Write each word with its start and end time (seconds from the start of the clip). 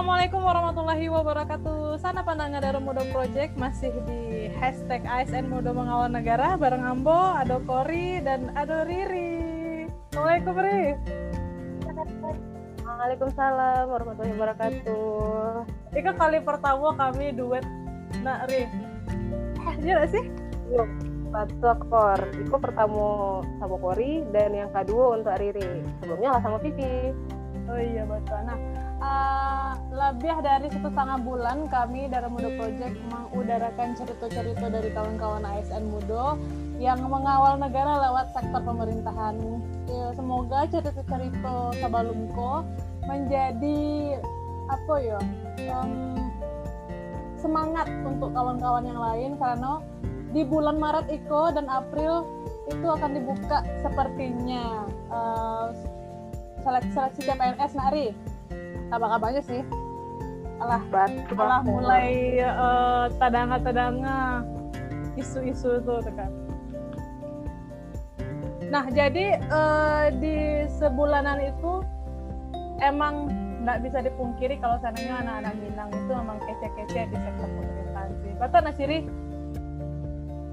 Assalamualaikum 0.00 0.40
warahmatullahi 0.40 1.06
wabarakatuh. 1.12 2.00
Sana 2.00 2.24
pandangan 2.24 2.64
dari 2.64 2.80
Mudo 2.80 3.04
Project 3.12 3.52
masih 3.60 3.92
di 4.08 4.48
hashtag 4.56 5.04
ASN 5.04 5.52
Mudo 5.52 5.76
Mengawal 5.76 6.08
Negara 6.08 6.56
bareng 6.56 6.80
Ambo, 6.80 7.12
Ado 7.12 7.60
Kori, 7.68 8.16
dan 8.24 8.48
Ado 8.56 8.88
Riri. 8.88 9.84
Assalamualaikum 10.08 10.56
Riri. 10.56 10.96
Waalaikumsalam 12.80 13.84
warahmatullahi 13.92 14.34
wabarakatuh. 14.40 15.68
Ini 15.92 16.12
kali 16.16 16.38
pertama 16.48 16.96
kami 16.96 17.36
duet 17.36 17.64
nak 18.24 18.48
Ri. 18.48 18.72
Iya 19.84 20.00
gak 20.00 20.16
sih? 20.16 20.24
Yuk, 20.80 20.88
satu 21.28 21.76
aktor. 21.76 22.18
Itu 22.40 22.56
pertama 22.56 23.04
sama 23.60 23.76
Kori 23.76 24.24
dan 24.32 24.64
yang 24.64 24.72
kedua 24.72 25.20
untuk 25.20 25.36
Riri. 25.36 25.84
Sebelumnya 26.00 26.28
lah 26.32 26.40
sama 26.40 26.56
Vivi. 26.56 27.12
Oh 27.68 27.76
iya 27.76 28.02
betul. 28.08 28.40
Nah, 28.48 28.56
uh, 29.00 29.72
lebih 29.90 30.36
dari 30.44 30.68
satu 30.70 30.88
setengah 30.92 31.18
bulan 31.24 31.66
kami 31.68 32.06
dari 32.06 32.28
Mudo 32.30 32.52
Project 32.54 32.96
mengudarakan 33.10 33.88
cerita-cerita 33.96 34.66
dari 34.70 34.88
kawan-kawan 34.92 35.42
ASN 35.44 35.90
Mudo 35.90 36.38
yang 36.80 37.00
mengawal 37.04 37.60
negara 37.60 38.00
lewat 38.08 38.32
sektor 38.32 38.60
pemerintahan. 38.64 39.36
Ya, 39.90 40.06
semoga 40.16 40.64
cerita-cerita 40.70 41.76
Sabalumko 41.82 42.64
menjadi 43.04 44.16
apa 44.70 44.94
ya 45.02 45.18
um, 45.74 46.14
semangat 47.40 47.90
untuk 48.06 48.30
kawan-kawan 48.30 48.86
yang 48.86 49.00
lain 49.00 49.30
karena 49.40 49.82
di 50.30 50.46
bulan 50.46 50.78
Maret 50.78 51.10
Iko 51.10 51.50
dan 51.50 51.66
April 51.66 52.22
itu 52.70 52.86
akan 52.86 53.10
dibuka 53.18 53.66
sepertinya 53.82 54.86
uh, 55.10 55.74
seleksi 56.62 56.92
seleksi 56.94 57.20
CPNS 57.26 57.72
Nari 57.74 58.14
apa 58.90 59.06
kabarnya 59.16 59.42
sih. 59.46 59.62
Alah 60.60 60.82
Batu, 60.92 61.32
alah 61.40 61.64
mulai 61.64 62.36
uh, 62.44 63.08
tadanga-tadanga 63.16 64.44
isu-isu 65.16 65.80
itu 65.80 65.94
kan. 66.12 66.30
Nah 68.68 68.84
jadi 68.92 69.40
uh, 69.48 70.12
di 70.20 70.68
sebulanan 70.68 71.40
itu 71.40 71.80
emang 72.84 73.32
nggak 73.64 73.80
bisa 73.88 73.98
dipungkiri 74.04 74.56
kalau 74.60 74.76
sananya 74.80 75.20
anak-anak 75.24 75.54
Minang 75.60 75.88
itu 75.92 76.12
memang 76.12 76.38
kece-kece 76.44 77.00
di 77.08 77.16
sektor 77.16 77.48
pemerintahan 77.48 78.10
sih. 78.20 78.32
Betul 78.36 78.60
Nasiri 78.64 78.98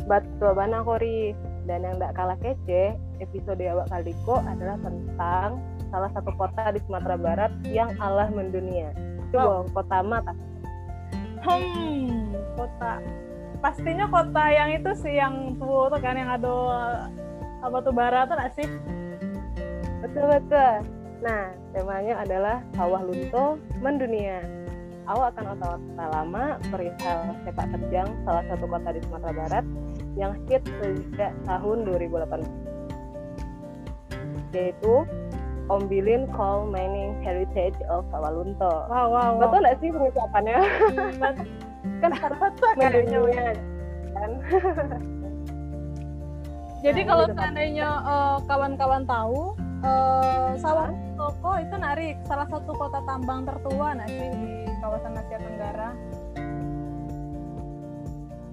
Betul 0.07 0.51
banget 0.55 0.81
Kori. 0.87 1.35
Dan 1.67 1.83
yang 1.83 1.99
tidak 1.99 2.15
kalah 2.15 2.39
kece 2.39 2.95
episode 3.19 3.59
awak 3.67 3.91
kaliko 3.91 4.39
adalah 4.39 4.79
tentang 4.79 5.59
salah 5.89 6.09
satu 6.11 6.31
kota 6.35 6.75
di 6.75 6.79
Sumatera 6.85 7.15
Barat 7.15 7.51
yang 7.67 7.91
Allah 7.99 8.27
mendunia. 8.31 8.91
Coba 9.31 9.43
wow. 9.43 9.63
kota 9.71 9.97
mata. 10.03 10.33
Hmm, 11.43 12.35
kota. 12.55 12.93
Pastinya 13.59 14.05
kota 14.07 14.43
yang 14.53 14.69
itu 14.75 14.91
sih 14.99 15.17
yang 15.17 15.57
tuh, 15.57 15.89
tuh 15.89 15.99
kan 15.99 16.15
yang 16.15 16.29
ada 16.29 16.53
apa 17.63 17.77
tuh 17.81 17.93
barat 17.95 18.29
tuh 18.29 18.37
sih? 18.53 18.67
Betul 20.05 20.25
betul. 20.29 20.73
Nah, 21.25 21.49
temanya 21.73 22.21
adalah 22.21 22.61
Sawah 22.77 23.01
Lunto 23.01 23.57
mendunia. 23.81 24.45
Awak 25.07 25.39
akan 25.39 25.45
otak-otak 25.55 26.09
lama 26.11 26.45
perihal 26.67 27.19
sepak 27.47 27.67
terjang 27.71 28.11
salah 28.27 28.43
satu 28.51 28.67
kota 28.67 28.91
di 28.91 28.99
Sumatera 29.07 29.33
Barat 29.33 29.65
yang 30.19 30.35
hit 30.51 30.67
sejak 30.83 31.31
tahun 31.47 31.87
2018 31.87 32.67
yaitu 34.55 35.03
Ombilin 35.67 36.31
Coal 36.31 36.71
Mining 36.71 37.19
Heritage 37.19 37.75
of 37.91 38.07
Sawalunto. 38.07 38.87
Wow, 38.87 39.11
wow, 39.11 39.35
wow. 39.35 39.41
Betul 39.43 39.59
nggak 39.67 39.77
sih 39.83 39.89
pengucapannya? 39.91 40.59
kan 42.01 42.11
harus 42.13 42.55
kayaknya 42.79 43.19
kan. 44.15 44.31
Jadi 46.85 47.01
nah, 47.03 47.09
kalau 47.09 47.25
seandainya 47.33 47.89
uh, 48.05 48.37
kawan-kawan 48.45 49.03
tahu, 49.03 49.57
uh, 49.83 50.53
Sawalunto 50.55 51.27
kok 51.41 51.57
itu 51.59 51.75
narik 51.75 52.15
salah 52.29 52.47
satu 52.47 52.71
kota 52.77 53.01
tambang 53.03 53.43
tertua 53.43 53.97
nggak 53.97 54.09
sih 54.13 54.29
di 54.39 54.53
kawasan 54.79 55.19
Asia 55.19 55.39
Tenggara? 55.41 55.89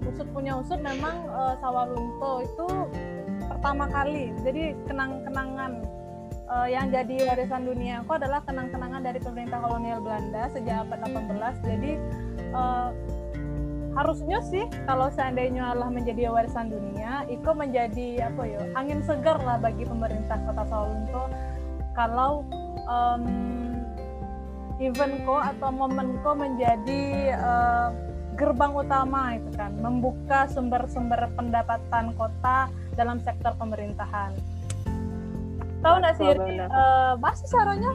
Usut 0.05 0.27
punya 0.35 0.57
usut 0.59 0.81
memang 0.81 1.15
uh, 1.31 1.53
Sawalunto 1.63 2.43
itu 2.43 2.67
pertama 3.45 3.85
kali, 3.87 4.33
jadi 4.41 4.73
kenang-kenangan 4.89 5.85
uh, 6.49 6.67
yang 6.69 6.89
jadi 6.93 7.29
warisan 7.29 7.65
dunia 7.65 8.01
aku 8.05 8.17
adalah 8.17 8.41
kenang-kenangan 8.45 9.01
dari 9.01 9.19
pemerintah 9.21 9.59
kolonial 9.61 9.99
Belanda 10.01 10.49
sejak 10.53 10.85
abad 10.85 10.99
18 11.09 11.61
jadi 11.65 11.91
uh, 12.53 12.89
harusnya 13.95 14.43
sih 14.43 14.67
kalau 14.83 15.07
seandainya 15.07 15.71
Allah 15.71 15.87
menjadi 15.87 16.27
warisan 16.27 16.67
dunia 16.67 17.23
itu 17.31 17.47
menjadi 17.55 18.27
apa 18.27 18.43
ya 18.43 18.61
angin 18.75 18.99
segar 19.07 19.39
lah 19.39 19.55
bagi 19.55 19.87
pemerintah 19.87 20.35
kota 20.43 20.67
Solo 20.67 21.31
kalau 21.95 22.43
um, 22.91 23.23
eventko 24.83 25.39
atau 25.39 25.71
momenko 25.71 26.35
menjadi 26.35 27.31
uh, 27.39 27.95
gerbang 28.35 28.75
utama 28.75 29.39
itu 29.39 29.47
kan 29.55 29.71
membuka 29.79 30.43
sumber-sumber 30.51 31.31
pendapatan 31.39 32.11
kota 32.19 32.67
dalam 32.99 33.23
sektor 33.23 33.55
pemerintahan 33.55 34.35
tahu 35.85 35.95
nggak 36.01 36.15
sih 36.17 36.27
uh, 36.33 37.13
masih 37.21 37.45
sarannya? 37.45 37.93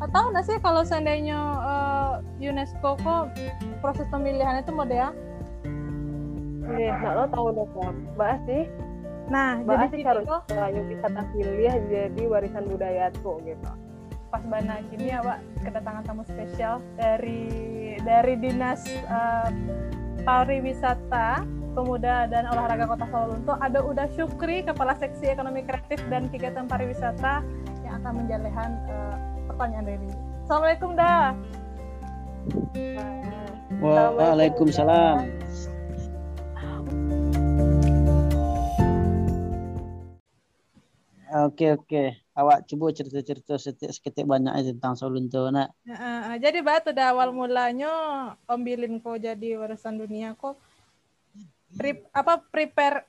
Tahu 0.00 0.26
nggak 0.32 0.44
sih 0.48 0.56
kalau 0.64 0.80
seandainya 0.80 1.36
uh, 1.60 2.12
UNESCO 2.40 2.96
kok 3.04 3.36
proses 3.84 4.08
pemilihan 4.08 4.64
itu 4.64 4.72
mode 4.72 4.96
ya 4.96 5.12
nggak 6.70 7.12
lo 7.18 7.24
tahu 7.28 7.46
dong 7.52 7.96
bahas 8.14 8.40
sih. 8.46 8.64
Nah, 9.30 9.62
bahas 9.62 9.94
sih 9.94 10.02
harus 10.02 10.26
yang 10.50 10.86
wisata 10.90 11.22
pilih 11.30 11.74
jadi 11.86 12.22
warisan 12.26 12.66
budaya 12.66 13.14
tuh 13.22 13.38
gitu. 13.46 13.70
Pas 14.30 14.42
bana 14.46 14.82
kini 14.90 15.10
ya, 15.10 15.22
Pak, 15.22 15.38
kedatangan 15.66 16.02
tamu 16.06 16.22
spesial 16.26 16.82
dari 16.98 17.46
dari 18.02 18.34
dinas 18.38 18.86
uh, 19.06 19.50
pariwisata 20.22 21.46
Pemuda 21.80 22.28
dan 22.28 22.44
Olahraga 22.44 22.84
Kota 22.84 23.08
Solo 23.08 23.40
untuk 23.40 23.56
ada 23.56 23.80
Uda 23.80 24.04
Syukri, 24.12 24.60
Kepala 24.60 24.92
Seksi 25.00 25.32
Ekonomi 25.32 25.64
Kreatif 25.64 25.96
dan 26.12 26.28
Kegiatan 26.28 26.68
Pariwisata 26.68 27.40
yang 27.80 28.04
akan 28.04 28.20
menjalehan 28.20 28.70
uh, 28.92 29.16
pertanyaan 29.48 29.88
dari. 29.88 30.08
Assalamualaikum 30.44 30.92
Da. 30.92 31.32
Waalaikumsalam. 33.80 35.24
Oke 41.48 41.80
oke, 41.80 42.04
awak 42.36 42.68
coba 42.68 42.92
cerita-cerita 42.92 43.56
seketik 43.88 44.28
banyak 44.28 44.52
tentang 44.76 45.00
Solunto 45.00 45.48
nak. 45.48 45.72
Uh, 45.88 46.36
jadi 46.36 46.60
batu 46.60 46.92
dah 46.92 47.16
awal 47.16 47.32
mulanya 47.32 47.88
Om 48.44 48.60
Bilin 48.68 49.00
kok 49.00 49.16
jadi 49.16 49.56
warisan 49.56 49.96
dunia 49.96 50.36
kok 50.36 50.60
pre, 51.76 52.04
apa 52.10 52.42
prepare 52.50 53.06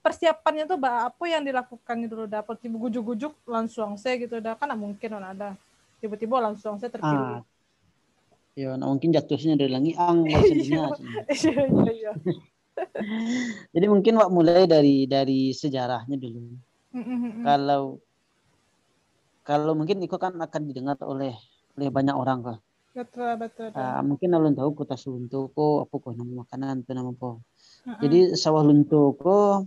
persiapannya 0.00 0.70
tuh 0.70 0.78
apa 0.78 1.24
yang 1.26 1.42
dilakukan 1.42 1.96
gitu 2.06 2.14
loh 2.14 2.28
dapat 2.30 2.62
tiba 2.62 2.78
gujuk-gujuk 2.78 3.34
langsung 3.42 3.98
saya 3.98 4.22
gitu 4.22 4.38
dah 4.38 4.54
kan 4.54 4.70
mungkin 4.78 5.18
on 5.18 5.26
ada 5.26 5.58
tiba-tiba 5.98 6.38
langsung 6.38 6.78
saya 6.78 6.94
terpilih. 6.94 7.40
Ah. 7.40 7.44
Ya, 8.56 8.72
nah 8.72 8.88
mungkin 8.88 9.12
jatuhnya 9.12 9.52
dari 9.58 9.68
langit 9.68 10.00
ang 10.00 10.24
maksudnya. 10.32 10.88
Iya, 11.28 11.62
iya, 11.68 11.92
iya. 11.92 12.12
Jadi 13.74 13.86
mungkin 13.88 14.16
wak 14.16 14.30
mulai 14.32 14.64
dari 14.64 15.04
dari 15.04 15.52
sejarahnya 15.52 16.16
dulu. 16.16 16.56
Mm-hmm. 16.96 17.44
Kalau 17.44 18.00
kalau 19.44 19.72
mungkin 19.76 20.00
itu 20.00 20.16
kan 20.16 20.32
akan 20.40 20.62
didengar 20.72 20.96
oleh 21.04 21.36
oleh 21.76 21.88
banyak 21.92 22.16
orang 22.16 22.38
kok. 22.40 22.58
Betul 22.96 23.36
betul. 23.36 23.68
Uh, 23.76 24.00
mungkin 24.00 24.32
belum 24.32 24.56
tahu 24.56 24.72
kota 24.72 24.96
Suntuk 24.96 25.52
kok 25.52 25.84
apa 25.84 25.94
kok 26.00 26.12
nama 26.16 26.32
makanan 26.48 26.74
itu 26.80 26.92
nama 26.96 27.12
apa. 27.12 27.30
Jadi 27.86 28.34
sawah 28.34 28.66
Luntoko 28.66 29.62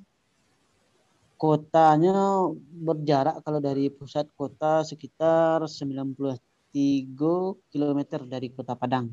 kotanya 1.40 2.52
berjarak 2.60 3.40
kalau 3.48 3.64
dari 3.64 3.88
pusat 3.88 4.28
kota 4.36 4.84
sekitar 4.84 5.64
93 5.64 6.28
km 7.72 8.00
dari 8.28 8.52
kota 8.52 8.76
Padang. 8.76 9.08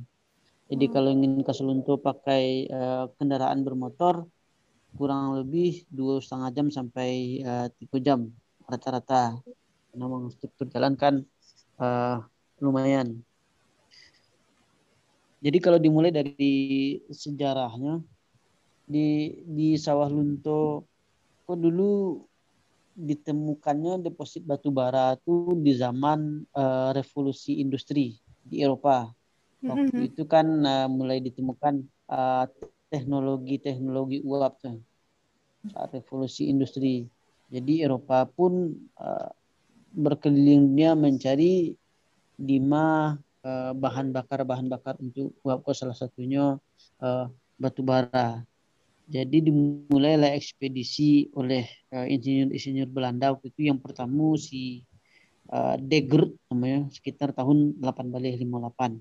Jadi 0.67 0.85
hmm. 0.91 0.93
kalau 0.93 1.09
ingin 1.15 1.33
ke 1.47 1.53
Selunto 1.55 1.95
pakai 2.03 2.67
uh, 2.67 3.07
kendaraan 3.15 3.63
bermotor 3.63 4.27
kurang 4.99 5.39
lebih 5.39 5.87
dua 5.87 6.19
setengah 6.19 6.51
jam 6.51 6.67
sampai 6.75 7.39
uh, 7.47 7.67
tiga 7.79 7.99
jam 8.03 8.21
rata-rata. 8.67 9.39
Memang 9.95 10.35
struktur 10.35 10.67
jalan 10.67 10.99
kan 10.99 11.23
uh, 11.79 12.27
lumayan. 12.59 13.23
Jadi 15.39 15.63
kalau 15.63 15.79
dimulai 15.79 16.11
dari 16.11 16.99
sejarahnya, 17.07 18.03
di 18.87 19.35
di 19.43 19.75
sawah 19.75 20.07
Lunto 20.07 20.87
kok 21.47 21.59
dulu 21.59 22.23
ditemukannya 22.97 24.01
deposit 24.09 24.47
batu 24.49 24.73
bara 24.73 25.21
itu 25.21 25.53
di 25.61 25.77
zaman 25.77 26.49
uh, 26.57 26.97
revolusi 26.97 27.61
industri 27.61 28.17
di 28.41 28.65
Eropa. 28.65 29.13
Waktu 29.61 30.15
itu 30.15 30.25
kan 30.25 30.47
uh, 30.65 30.89
mulai 30.89 31.21
ditemukan 31.21 31.85
uh, 32.09 32.47
teknologi-teknologi 32.89 34.25
uap 34.25 34.63
tuh 34.63 34.81
saat 35.69 35.93
revolusi 35.93 36.49
industri. 36.49 37.05
Jadi 37.53 37.85
Eropa 37.85 38.25
pun 38.25 38.75
uh, 38.97 39.31
berkeliling 39.93 40.73
dunia 40.73 40.97
mencari 40.97 41.75
di 42.37 42.59
mana 42.61 43.17
uh, 43.45 43.73
bahan 43.77 44.13
bakar 44.13 44.45
bahan 44.45 44.67
bakar 44.73 44.95
untuk 45.01 45.37
uap 45.45 45.65
salah 45.77 45.97
satunya 45.97 46.57
uh, 47.03 47.27
batu 47.61 47.85
bara. 47.85 48.41
Jadi 49.07 49.39
dimulailah 49.39 50.35
ekspedisi 50.35 51.31
oleh 51.39 51.63
insinyur-insinyur 51.95 52.91
uh, 52.91 52.93
Belanda 52.93 53.31
waktu 53.31 53.55
itu 53.55 53.71
yang 53.71 53.79
pertama 53.79 54.35
si 54.35 54.83
uh, 55.55 55.79
Deger 55.79 56.35
namanya 56.51 56.91
sekitar 56.91 57.31
tahun 57.31 57.79
1858. 57.79 58.99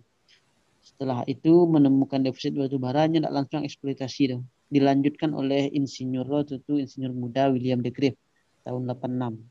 Setelah 0.86 1.26
itu 1.26 1.66
menemukan 1.66 2.22
defisit 2.22 2.54
batu 2.54 2.78
bara 2.78 3.10
tidak 3.10 3.34
langsung 3.34 3.66
eksploitasi 3.66 4.38
dong. 4.38 4.46
Dilanjutkan 4.70 5.34
oleh 5.34 5.74
insinyur 5.74 6.30
itu 6.46 6.78
insinyur 6.78 7.10
muda 7.10 7.50
William 7.50 7.82
de 7.82 7.90
Grave 7.90 8.22
tahun 8.62 8.86
86. 8.86 9.42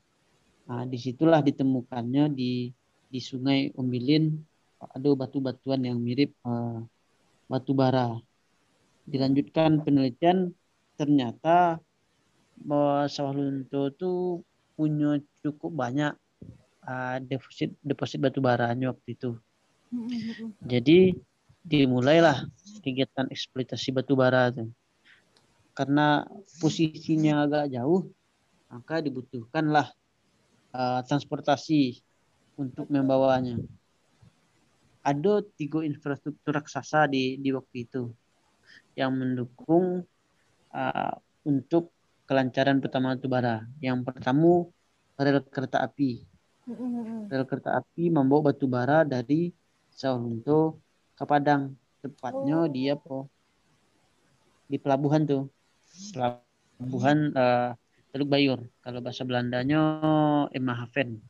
Nah, 0.71 0.83
di 0.87 0.97
situlah 0.97 1.43
ditemukannya 1.43 2.31
di 2.31 2.71
di 3.11 3.19
Sungai 3.19 3.75
Ombilin 3.75 4.31
ada 4.79 5.09
batu-batuan 5.15 5.83
yang 5.83 5.99
mirip 5.99 6.31
uh, 6.47 6.79
batu 7.51 7.75
bara 7.75 8.15
dilanjutkan 9.05 9.85
penelitian 9.85 10.51
ternyata 10.97 11.77
bahwa 12.57 13.05
sawah 13.05 13.35
lunto 13.35 13.93
itu 13.93 14.13
punya 14.73 15.21
cukup 15.45 15.71
banyak 15.71 16.13
uh, 16.83 17.17
deposit 17.21 17.75
deposit 17.85 18.19
batu 18.19 18.41
baranya 18.41 18.91
waktu 18.91 19.15
itu. 19.15 19.31
Jadi 20.65 21.15
dimulailah 21.61 22.45
kegiatan 22.81 23.29
eksploitasi 23.29 23.93
batu 23.95 24.17
bara 24.17 24.51
itu. 24.51 24.65
Karena 25.75 26.23
posisinya 26.59 27.43
agak 27.43 27.75
jauh, 27.75 28.07
maka 28.71 29.03
dibutuhkanlah 29.03 29.91
uh, 30.71 31.01
transportasi 31.03 31.99
untuk 32.55 32.87
membawanya. 32.87 33.59
Ada 35.05 35.43
tiga 35.53 35.85
infrastruktur 35.85 36.55
raksasa 36.55 37.05
di, 37.11 37.37
di 37.37 37.53
waktu 37.53 37.85
itu 37.85 38.09
yang 38.95 39.11
mendukung 39.11 40.07
uh, 40.71 41.13
untuk 41.43 41.91
kelancaran 42.25 42.81
pertama 42.81 43.13
batu 43.13 43.29
bara. 43.29 43.63
Yang 43.79 44.07
pertama 44.07 44.65
rel 45.15 45.39
kereta 45.45 45.85
api. 45.85 46.25
Rel 47.29 47.45
kereta 47.45 47.77
api 47.79 48.09
membawa 48.09 48.51
batu 48.51 48.65
bara 48.65 49.05
dari 49.05 49.53
Sawalunto 49.93 50.81
ke 51.15 51.23
Padang. 51.23 51.77
Tepatnya 52.01 52.65
oh. 52.65 52.69
dia 52.69 52.93
po 52.97 53.29
di 54.65 54.81
pelabuhan 54.81 55.23
tuh. 55.23 55.47
Pelabuhan 56.11 57.31
uh, 57.37 57.69
Teluk 58.11 58.29
Bayur. 58.29 58.59
Kalau 58.81 58.99
bahasa 58.99 59.23
Belandanya 59.23 59.79
Emahaven. 60.51 61.21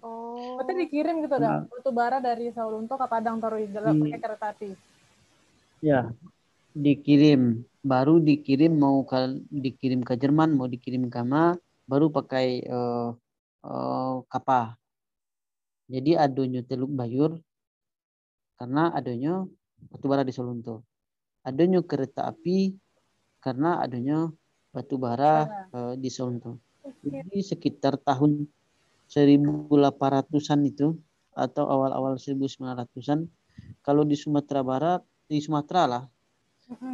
Oh. 0.00 0.56
Berarti 0.56 0.72
dikirim 0.88 1.20
gitu 1.20 1.36
nah. 1.36 1.66
batu 1.66 1.90
bara 1.92 2.22
dari 2.22 2.48
Sawalunto 2.54 2.94
ke 2.96 3.06
Padang 3.10 3.42
taruh 3.42 3.60
di 3.60 3.68
dalam 3.74 3.98
pakai 3.98 4.20
kereta 4.22 4.46
api. 4.54 4.89
Ya, 5.80 6.12
dikirim. 6.76 7.64
Baru 7.80 8.20
dikirim 8.20 8.76
mau 8.76 9.00
ke 9.08 9.40
dikirim 9.48 10.04
ke 10.04 10.12
Jerman 10.20 10.52
mau 10.52 10.68
dikirim 10.68 11.08
ke 11.08 11.24
mana 11.24 11.56
baru 11.88 12.12
pakai 12.12 12.68
uh, 12.68 13.16
uh, 13.64 14.14
kapal. 14.28 14.76
Jadi 15.88 16.14
adanya 16.14 16.60
Teluk 16.62 16.92
Bayur 16.92 17.40
karena 18.60 18.92
adanya 18.92 19.48
batubara 19.88 20.22
di 20.22 20.30
Solunto. 20.36 20.84
Adanya 21.40 21.80
kereta 21.80 22.28
api 22.28 22.76
karena 23.40 23.80
adanya 23.80 24.28
batubara 24.70 25.48
uh, 25.72 25.94
di 25.96 26.12
Solunto. 26.12 26.60
Jadi 27.00 27.40
sekitar 27.40 27.96
tahun 27.96 28.44
1800-an 29.08 30.60
itu 30.68 30.94
atau 31.32 31.64
awal-awal 31.64 32.20
1900-an 32.20 33.26
kalau 33.80 34.04
di 34.04 34.14
Sumatera 34.14 34.60
Barat 34.60 35.02
di 35.30 35.38
Sumatera 35.38 35.86
lah. 35.86 36.04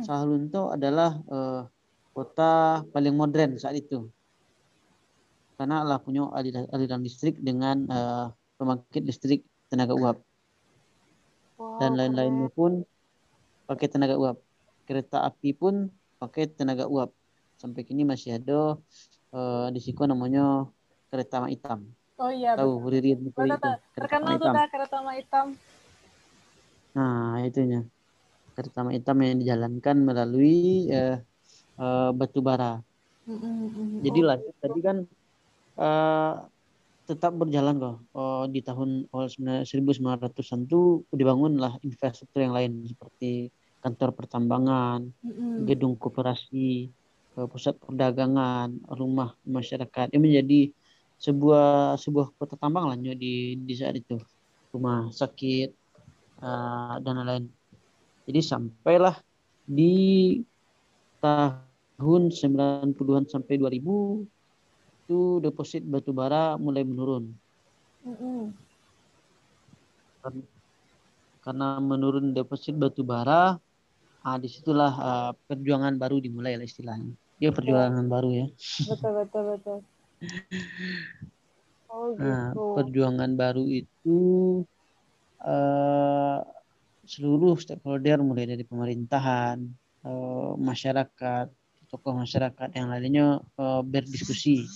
Sahalunto 0.05 0.73
adalah 0.73 1.17
uh, 1.29 1.65
kota 2.13 2.85
paling 2.93 3.17
modern 3.17 3.57
saat 3.57 3.81
itu. 3.81 4.09
Karena 5.57 5.81
lah 5.81 5.97
punya 5.97 6.29
aliran, 6.37 6.69
aliran 6.69 7.01
listrik 7.01 7.41
dengan 7.41 7.89
uh, 7.89 8.29
pembangkit 8.61 9.05
listrik 9.09 9.41
tenaga 9.73 9.97
uap. 9.97 10.21
Wow. 11.57 11.81
dan 11.81 11.97
lain-lainnya 11.97 12.53
pun 12.53 12.85
pakai 13.65 13.89
tenaga 13.89 14.21
uap. 14.21 14.37
Kereta 14.85 15.25
api 15.25 15.57
pun 15.57 15.89
pakai 16.21 16.53
tenaga 16.53 16.85
uap. 16.85 17.09
Sampai 17.57 17.89
kini 17.89 18.05
masih 18.05 18.37
ada 18.37 18.77
uh, 19.33 19.67
di 19.73 19.81
situ 19.81 20.05
namanya 20.05 20.69
kereta 21.09 21.49
hitam. 21.49 21.89
Oh 22.21 22.33
iya 22.33 22.57
tahu 22.57 22.81
Ririn 22.89 23.29
itu 23.29 23.41
terkenal 23.97 24.37
tuh 24.41 24.53
kereta 24.53 25.01
hitam. 25.17 25.47
Nah 26.93 27.41
itunya 27.41 27.85
kereta 28.57 28.89
hitam 28.89 29.21
yang 29.21 29.37
dijalankan 29.37 29.97
melalui 30.01 30.89
uh, 30.89 31.21
uh, 31.77 32.11
batu 32.17 32.41
bara. 32.41 32.81
Mm-hmm. 33.29 34.01
Jadi 34.01 34.21
lah 34.25 34.37
tadi 34.59 34.81
kan 34.81 34.97
uh, 35.77 36.33
tetap 37.05 37.37
berjalan 37.37 37.77
kok. 37.77 37.97
Uh, 38.17 38.45
di 38.49 38.65
tahun 38.65 39.13
awal 39.13 39.29
1900-an 39.29 40.61
itu 40.65 41.05
dibangunlah 41.13 41.77
infrastruktur 41.85 42.41
yang 42.41 42.57
lain 42.57 42.89
seperti 42.89 43.53
kantor 43.85 44.17
pertambangan, 44.17 45.13
mm-hmm. 45.21 45.69
gedung 45.69 45.95
koperasi, 45.95 46.91
pusat 47.53 47.77
perdagangan, 47.79 48.73
rumah 48.89 49.37
masyarakat. 49.45 50.11
Ini 50.11 50.19
menjadi 50.19 50.61
sebuah 51.17 51.97
sebuah 51.97 52.33
kota 52.37 52.57
tambang 52.57 52.89
lah 52.89 52.97
di 52.97 53.61
di 53.61 53.75
saat 53.77 54.01
itu. 54.01 54.17
Rumah 54.73 55.13
sakit 55.13 55.71
uh, 56.41 56.97
dan 57.01 57.13
lain-lain 57.21 57.45
jadi 58.27 58.41
sampailah 58.43 59.17
di 59.67 59.95
tahun 61.23 62.23
90-an 62.35 63.25
sampai 63.31 63.55
2000 63.57 64.27
itu 65.07 65.39
deposit 65.39 65.87
batu 65.87 66.11
bara 66.11 66.59
mulai 66.59 66.83
menurun. 66.83 67.31
Mm-hmm. 68.03 68.43
Karena 71.47 71.79
menurun 71.79 72.35
deposit 72.35 72.75
batu 72.75 73.07
bara, 73.07 73.55
ah, 74.27 74.37
di 74.43 74.51
situlah 74.51 74.93
uh, 74.99 75.33
perjuangan 75.47 75.95
baru 75.95 76.19
dimulai 76.19 76.59
lah 76.59 76.67
istilahnya. 76.67 77.15
Dia 77.39 77.55
perjuangan 77.55 78.11
baru 78.11 78.31
ya. 78.35 78.47
Betul 78.91 79.13
betul 79.23 79.43
betul. 79.55 79.79
Oh, 81.97 82.13
gitu. 82.13 82.29
Nah, 82.29 82.53
perjuangan 82.53 83.33
baru 83.41 83.65
itu 83.73 84.19
uh, 85.41 86.45
seluruh 87.07 87.55
stakeholder 87.57 88.19
mulai 88.21 88.45
dari 88.51 88.67
pemerintahan, 88.67 89.63
eh, 90.05 90.53
masyarakat, 90.59 91.47
tokoh 91.87 92.15
masyarakat 92.19 92.69
yang 92.75 92.91
lainnya 92.91 93.41
eh, 93.41 93.83
berdiskusi. 93.87 94.67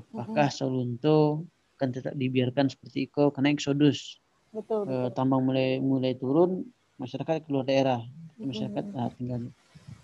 Apakah 0.00 0.48
Solunto 0.48 1.44
akan 1.76 1.88
tetap 1.92 2.14
dibiarkan 2.16 2.72
seperti 2.72 3.06
itu? 3.06 3.30
Karena 3.30 3.52
eksodus 3.52 4.18
betul, 4.50 4.88
eh, 4.88 5.08
betul. 5.08 5.14
tambang 5.14 5.44
mulai 5.44 5.78
mulai 5.78 6.16
turun 6.16 6.64
masyarakat 6.96 7.44
keluar 7.44 7.68
daerah. 7.68 8.00
Masyarakat 8.40 8.84
nah, 8.94 9.10
tinggal 9.14 9.40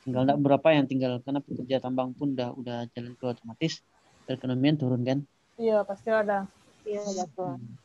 tinggal 0.04 0.22
tidak 0.28 0.38
berapa 0.44 0.68
yang 0.76 0.86
tinggal 0.86 1.12
karena 1.24 1.40
pekerja 1.40 1.76
tambang 1.80 2.12
pun 2.12 2.36
udah 2.36 2.52
udah 2.54 2.78
jalan 2.92 3.16
ke 3.16 3.24
otomatis 3.24 3.80
perekonomian 4.28 4.76
turun 4.76 5.00
kan? 5.00 5.18
Iya 5.56 5.86
pasti 5.86 6.10
ada. 6.12 6.44
Iya 6.84 7.00
betul. 7.02 7.56
Hmm 7.56 7.83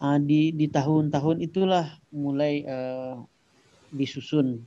uh, 0.00 0.18
di 0.18 0.50
di 0.54 0.66
tahun-tahun 0.66 1.42
itulah 1.44 1.86
mulai 2.10 2.64
uh, 2.66 3.20
disusun 3.94 4.64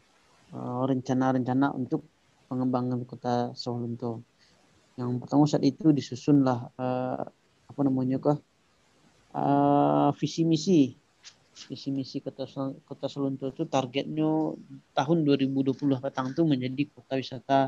rencana 0.47 1.35
rencana-rencana 1.35 1.75
untuk 1.75 2.07
pengembangan 2.47 3.03
kota 3.03 3.51
Sawalunto. 3.51 4.23
Yang 4.95 5.19
pertama 5.19 5.43
saat 5.43 5.63
itu 5.67 5.91
disusunlah 5.91 6.71
uh, 6.79 7.27
apa 7.67 7.81
namanya 7.83 8.17
kah 8.23 8.37
uh, 9.35 10.09
visi 10.15 10.47
misi 10.47 10.95
visi 11.67 11.89
misi 11.91 12.23
kota 12.23 12.47
kota 12.87 13.05
Sawalunto 13.11 13.51
itu 13.51 13.67
targetnya 13.67 14.55
tahun 14.95 15.17
2020 15.27 15.75
petang 15.99 16.31
itu 16.31 16.41
menjadi 16.47 16.83
kota 16.95 17.19
wisata 17.19 17.59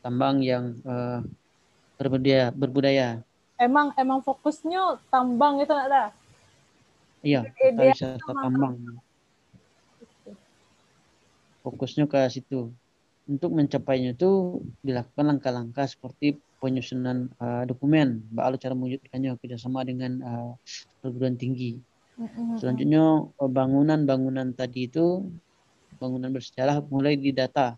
tambang 0.00 0.40
yang 0.40 0.80
uh, 0.88 1.20
berbudaya 2.00 2.50
berbudaya. 2.50 3.20
Emang 3.60 3.94
emang 3.94 4.18
fokusnya 4.24 4.98
tambang 5.12 5.62
itu 5.62 5.70
ada? 5.70 6.10
Iya, 7.24 7.40
wisata 7.80 8.32
tambang. 8.36 9.00
Fokusnya 11.64 12.04
ke 12.04 12.28
situ. 12.28 12.70
Untuk 13.24 13.56
mencapainya 13.56 14.12
itu 14.12 14.60
dilakukan 14.84 15.24
langkah-langkah 15.24 15.88
seperti 15.88 16.36
penyusunan 16.60 17.32
uh, 17.40 17.64
dokumen, 17.64 18.20
bakal 18.28 18.60
cara 18.60 18.74
mewujudkannya 18.76 19.40
kerjasama 19.40 19.80
dengan 19.88 20.20
uh, 20.20 20.52
perguruan 21.00 21.40
tinggi. 21.40 21.80
Selanjutnya 22.62 23.26
eh, 23.26 23.50
bangunan-bangunan 23.50 24.54
tadi 24.54 24.86
itu 24.86 25.26
bangunan 25.98 26.30
bersejarah 26.30 26.82
mulai 26.86 27.18
didata 27.18 27.74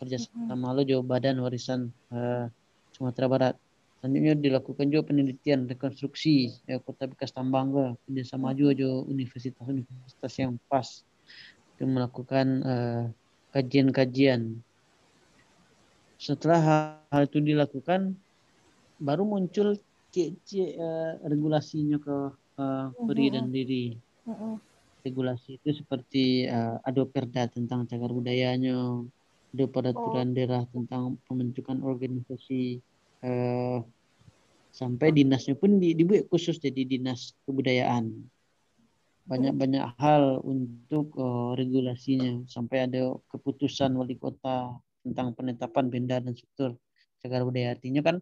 kerjasama 0.00 0.72
lo 0.72 0.82
Jawa 0.82 1.04
Badan 1.04 1.36
Warisan 1.44 1.92
eh, 2.12 2.48
Sumatera 2.96 3.26
Barat. 3.28 3.54
Selanjutnya 4.02 4.34
dilakukan 4.34 4.90
juga 4.90 5.14
penelitian 5.14 5.70
rekonstruksi 5.70 6.50
eh, 6.66 6.82
kota 6.82 7.06
bekas 7.06 7.30
tambang 7.30 7.70
ke 7.70 7.84
kerjasama 8.02 8.50
juga 8.50 8.82
jo 8.82 9.06
universitas-universitas 9.06 10.32
yang 10.42 10.58
pas 10.66 11.06
untuk 11.78 11.86
melakukan 11.86 12.46
eh, 12.66 13.04
kajian-kajian. 13.54 14.58
Setelah 16.18 16.60
hal, 16.66 16.82
hal 17.14 17.22
itu 17.30 17.38
dilakukan, 17.46 18.18
baru 18.98 19.22
muncul 19.22 19.78
cek-cek 20.10 20.70
eh, 20.74 21.12
regulasinya 21.22 22.02
ke 22.02 22.16
eh, 22.58 22.86
peri 23.06 23.26
dan 23.30 23.54
diri. 23.54 23.94
Regulasi 25.06 25.62
itu 25.62 25.78
seperti 25.78 26.50
eh, 26.50 26.74
ada 26.82 27.06
perda 27.06 27.46
tentang 27.46 27.86
cagar 27.86 28.10
budayanya, 28.10 29.06
ada 29.54 29.64
peraturan 29.70 30.34
daerah 30.34 30.66
tentang 30.74 31.22
pembentukan 31.30 31.78
organisasi, 31.86 32.82
eh, 33.22 33.78
sampai 34.72 35.08
dinasnya 35.12 35.54
pun 35.54 35.78
di- 35.78 35.94
dibuat 35.94 36.26
khusus 36.28 36.58
jadi 36.58 36.82
dinas 36.82 37.36
kebudayaan. 37.46 38.10
Banyak-banyak 39.22 39.96
hal 40.02 40.42
untuk 40.42 41.14
eh, 41.14 41.50
regulasinya, 41.56 42.42
sampai 42.50 42.90
ada 42.90 43.14
keputusan 43.30 43.94
wali 43.94 44.18
kota 44.18 44.74
tentang 45.02 45.34
penetapan 45.34 45.86
benda 45.90 46.18
dan 46.18 46.34
struktur 46.34 46.78
cagar 47.22 47.46
budaya. 47.46 47.78
Artinya 47.78 48.02
kan 48.02 48.16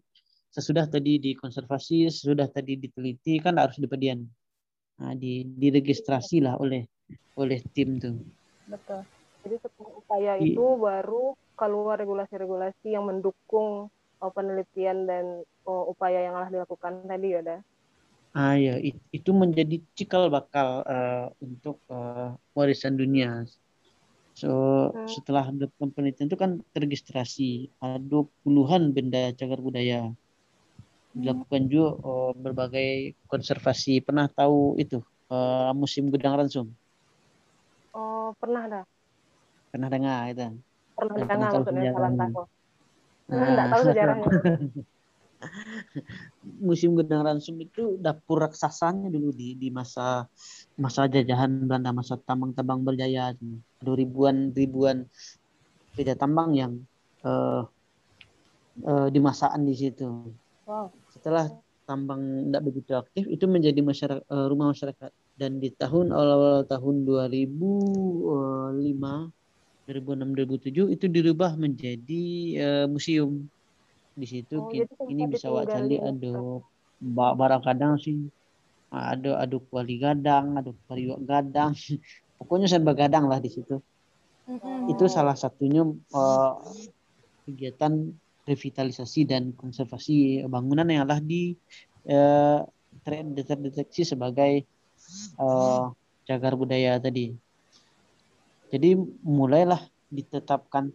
sesudah 0.50 0.85
tadi 0.90 1.16
dikonservasi, 1.23 2.11
sesudah 2.11 2.50
tadi 2.50 2.76
diteliti 2.76 3.40
kan 3.40 3.57
harus 3.57 3.78
dipedian. 3.80 4.26
Nah, 5.00 5.16
di 5.16 5.49
diregistrasi 5.49 6.45
lah 6.45 6.61
oleh 6.61 6.85
oleh 7.40 7.59
tim 7.73 7.97
tuh. 7.97 8.21
Betul. 8.69 9.00
Jadi 9.40 9.57
setelah 9.64 9.92
upaya 9.97 10.33
itu 10.37 10.64
baru 10.76 11.33
keluar 11.57 11.97
regulasi-regulasi 11.97 12.92
yang 12.92 13.09
mendukung 13.09 13.88
uh, 14.23 14.33
penelitian 14.37 14.99
dan 15.11 15.25
uh, 15.71 15.85
upaya 15.93 16.19
yang 16.27 16.35
telah 16.37 16.50
dilakukan 16.55 16.93
tadi 17.11 17.29
ya, 17.37 17.41
Da? 17.49 17.57
Ah 18.39 18.55
ya, 18.65 18.71
it- 18.89 19.03
itu 19.17 19.31
menjadi 19.43 19.75
cikal 19.99 20.23
bakal 20.35 20.69
eh, 20.93 21.15
untuk 21.47 21.75
eh, 21.93 22.29
warisan 22.57 22.95
dunia. 23.00 23.27
So 24.41 24.49
Hmm. 24.93 25.15
setelah 25.15 25.45
dilakukan 25.55 25.91
penelitian 25.95 26.29
itu 26.31 26.39
kan 26.45 26.50
terregistrasi 26.75 27.43
ada 27.85 28.17
puluhan 28.43 28.83
benda 28.97 29.21
cagar 29.39 29.61
budaya. 29.67 29.97
Dilakukan 31.21 31.62
juga 31.73 31.89
eh, 32.09 32.31
berbagai 32.45 32.89
konservasi. 33.31 33.91
Pernah 34.07 34.27
tahu 34.39 34.59
itu 34.83 34.97
eh, 35.35 35.71
musim 35.81 36.05
gudang 36.12 36.35
ransum? 36.39 36.67
Oh, 37.95 38.35
pernah 38.41 38.65
dah. 38.73 38.85
Pernah 39.71 39.89
dengar 39.95 40.21
itu? 40.33 40.43
Pernah 40.97 41.21
dengar 41.31 41.50
tahu 41.53 41.65
maksudnya 41.65 41.85
salah 41.93 42.12
sejarahnya. 42.15 42.29
Tahu. 43.30 43.50
Enggak 43.50 43.66
tahu 43.70 43.82
sejarahnya. 43.88 44.28
musim 46.60 46.92
Gendang 46.96 47.25
Ransum 47.25 47.56
itu 47.64 47.96
dapur 47.96 48.44
raksasanya 48.44 49.08
dulu 49.08 49.32
di 49.32 49.56
di 49.56 49.72
masa 49.72 50.28
masa 50.76 51.08
jajahan 51.08 51.64
Belanda 51.64 51.96
masa 51.96 52.20
tambang-tambang 52.20 52.84
berjaya 52.84 53.32
ada 53.32 53.92
ribuan 53.96 54.52
ribuan 54.52 55.08
beda 55.96 56.16
tambang 56.16 56.52
yang 56.52 56.72
eh 57.25 57.62
eh, 58.84 59.08
dimasakkan 59.12 59.62
di 59.64 59.75
situ 59.76 60.08
Wow. 60.70 60.94
setelah 61.10 61.50
tambang 61.82 62.46
tidak 62.46 62.62
begitu 62.62 62.94
aktif 62.94 63.26
itu 63.26 63.42
menjadi 63.50 63.82
masyarakat 63.82 64.22
eh, 64.22 64.46
rumah 64.46 64.70
masyarakat 64.70 65.10
dan 65.34 65.58
di 65.58 65.75
tahun 65.75 66.14
awal-awal 66.14 66.62
tahun 66.68 67.02
2005 67.02 69.34
2006 69.90 70.30
2007 70.37 70.85
itu 70.94 71.06
dirubah 71.16 71.52
menjadi 71.64 72.14
eh, 72.64 72.85
museum 72.94 73.30
di 74.20 74.26
situ 74.32 74.54
Oh, 74.54 74.70
ki- 74.70 74.78
jadi 74.78 74.92
tempat 75.00 75.11
ini 75.12 75.23
bisa 75.32 75.49
wak 75.56 75.66
cali 75.73 75.94
ditinggalin. 75.94 76.11
ada 76.11 76.28
ba- 77.16 77.35
barang 77.40 77.62
kadang 77.68 77.92
sih 78.04 78.16
ada 79.12 79.28
ada 79.44 79.56
kuali 79.68 79.92
gadang 80.04 80.47
ada 80.61 80.70
pariwak 80.88 81.20
gadang 81.30 81.70
pokoknya 82.38 82.66
serba 82.73 82.92
gadang 83.02 83.25
lah 83.30 83.38
di 83.44 83.50
situ 83.56 83.75
Mm-mm. 84.49 84.90
itu 84.90 85.04
salah 85.16 85.37
satunya 85.42 85.80
eh, 86.16 86.50
kegiatan 87.47 87.92
revitalisasi 88.49 89.20
dan 89.30 89.42
konservasi 89.61 90.12
bangunan 90.54 90.87
yang 90.94 91.04
telah 91.06 91.20
di 91.32 91.37
eh, 92.11 92.59
ter- 93.04 93.47
terdeteksi 93.49 94.02
sebagai 94.12 94.50
eh, 95.40 95.80
cagar 96.28 96.54
budaya 96.61 96.90
tadi. 97.04 97.20
Jadi 98.71 98.95
mulailah 99.27 99.83
ditetapkan 100.11 100.91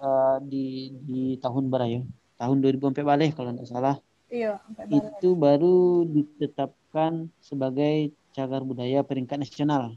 eh, 0.00 0.36
di 0.48 0.92
di 1.04 1.22
tahun 1.38 1.68
berapa 1.68 1.88
ya? 1.88 2.00
Tahun 2.40 2.56
2004 2.58 3.06
balik 3.06 3.30
kalau 3.38 3.54
tidak 3.54 3.68
salah 3.70 3.96
Iya, 4.32 4.56
itu 4.88 5.36
baru 5.36 6.08
ditetapkan 6.08 7.28
sebagai 7.36 8.16
cagar 8.32 8.64
budaya 8.64 9.04
peringkat 9.04 9.44
nasional. 9.44 9.92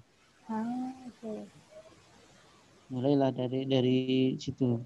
Ah, 0.52 0.92
oke. 1.08 1.48
mulailah 2.90 3.34
dari 3.34 3.66
dari 3.66 4.00
situ 4.38 4.78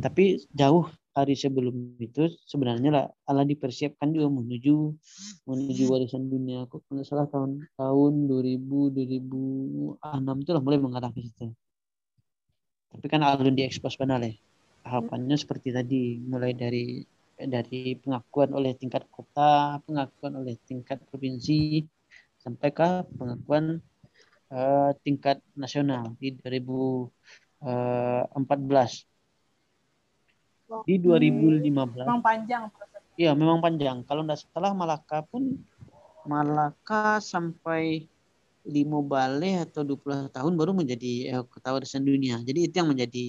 tapi 0.00 0.40
jauh 0.56 0.88
hari 1.12 1.36
sebelum 1.36 1.94
itu 2.00 2.32
sebenarnya 2.48 2.90
lah 2.90 3.04
Allah 3.28 3.44
dipersiapkan 3.44 4.10
juga 4.10 4.32
menuju 4.32 4.74
menuju 5.44 5.84
warisan 5.92 6.26
dunia 6.26 6.64
kok 6.66 6.82
salah 7.04 7.28
tahun 7.28 7.68
tahun 7.76 8.12
2000 8.26 8.96
2006 8.96 10.42
itu 10.42 10.50
lah 10.56 10.62
mulai 10.64 10.80
mengarah 10.80 11.12
ke 11.12 11.20
situ 11.20 11.52
tapi 12.94 13.06
kan 13.10 13.26
alun 13.26 13.58
diekspos 13.58 13.98
ya 13.98 14.06
tahapannya 14.84 15.34
seperti 15.34 15.74
tadi 15.74 16.22
mulai 16.22 16.54
dari 16.54 17.02
dari 17.34 17.98
pengakuan 17.98 18.54
oleh 18.54 18.78
tingkat 18.78 19.02
kota 19.10 19.82
pengakuan 19.82 20.38
oleh 20.38 20.54
tingkat 20.62 21.02
provinsi 21.10 21.82
sampai 22.38 22.70
ke 22.70 23.02
pengakuan 23.18 23.82
eh, 24.52 24.90
tingkat 25.02 25.42
nasional 25.58 26.14
di 26.20 26.30
2014. 26.38 27.64
Di 30.84 30.94
2015, 31.00 32.04
Memang 32.04 32.22
panjang 32.22 32.68
iya 33.14 33.32
memang 33.34 33.62
panjang. 33.62 34.02
Kalau 34.06 34.22
tidak 34.26 34.42
salah 34.50 34.72
Malaka 34.74 35.22
pun 35.26 35.58
Malaka 36.26 37.20
sampai 37.20 38.08
lima 38.64 38.98
balik 39.04 39.70
atau 39.70 39.84
20 39.84 40.32
tahun 40.32 40.52
baru 40.56 40.72
menjadi 40.72 41.12
eh, 41.36 41.44
kota 41.44 41.76
warisan 41.76 42.02
dunia. 42.04 42.40
Jadi 42.42 42.68
itu 42.68 42.74
yang 42.80 42.90
menjadi 42.92 43.24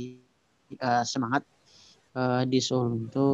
eh, 0.79 1.03
semangat 1.03 1.43
eh, 2.15 2.43
di 2.47 2.59
Solo 2.63 2.95
itu 2.95 3.27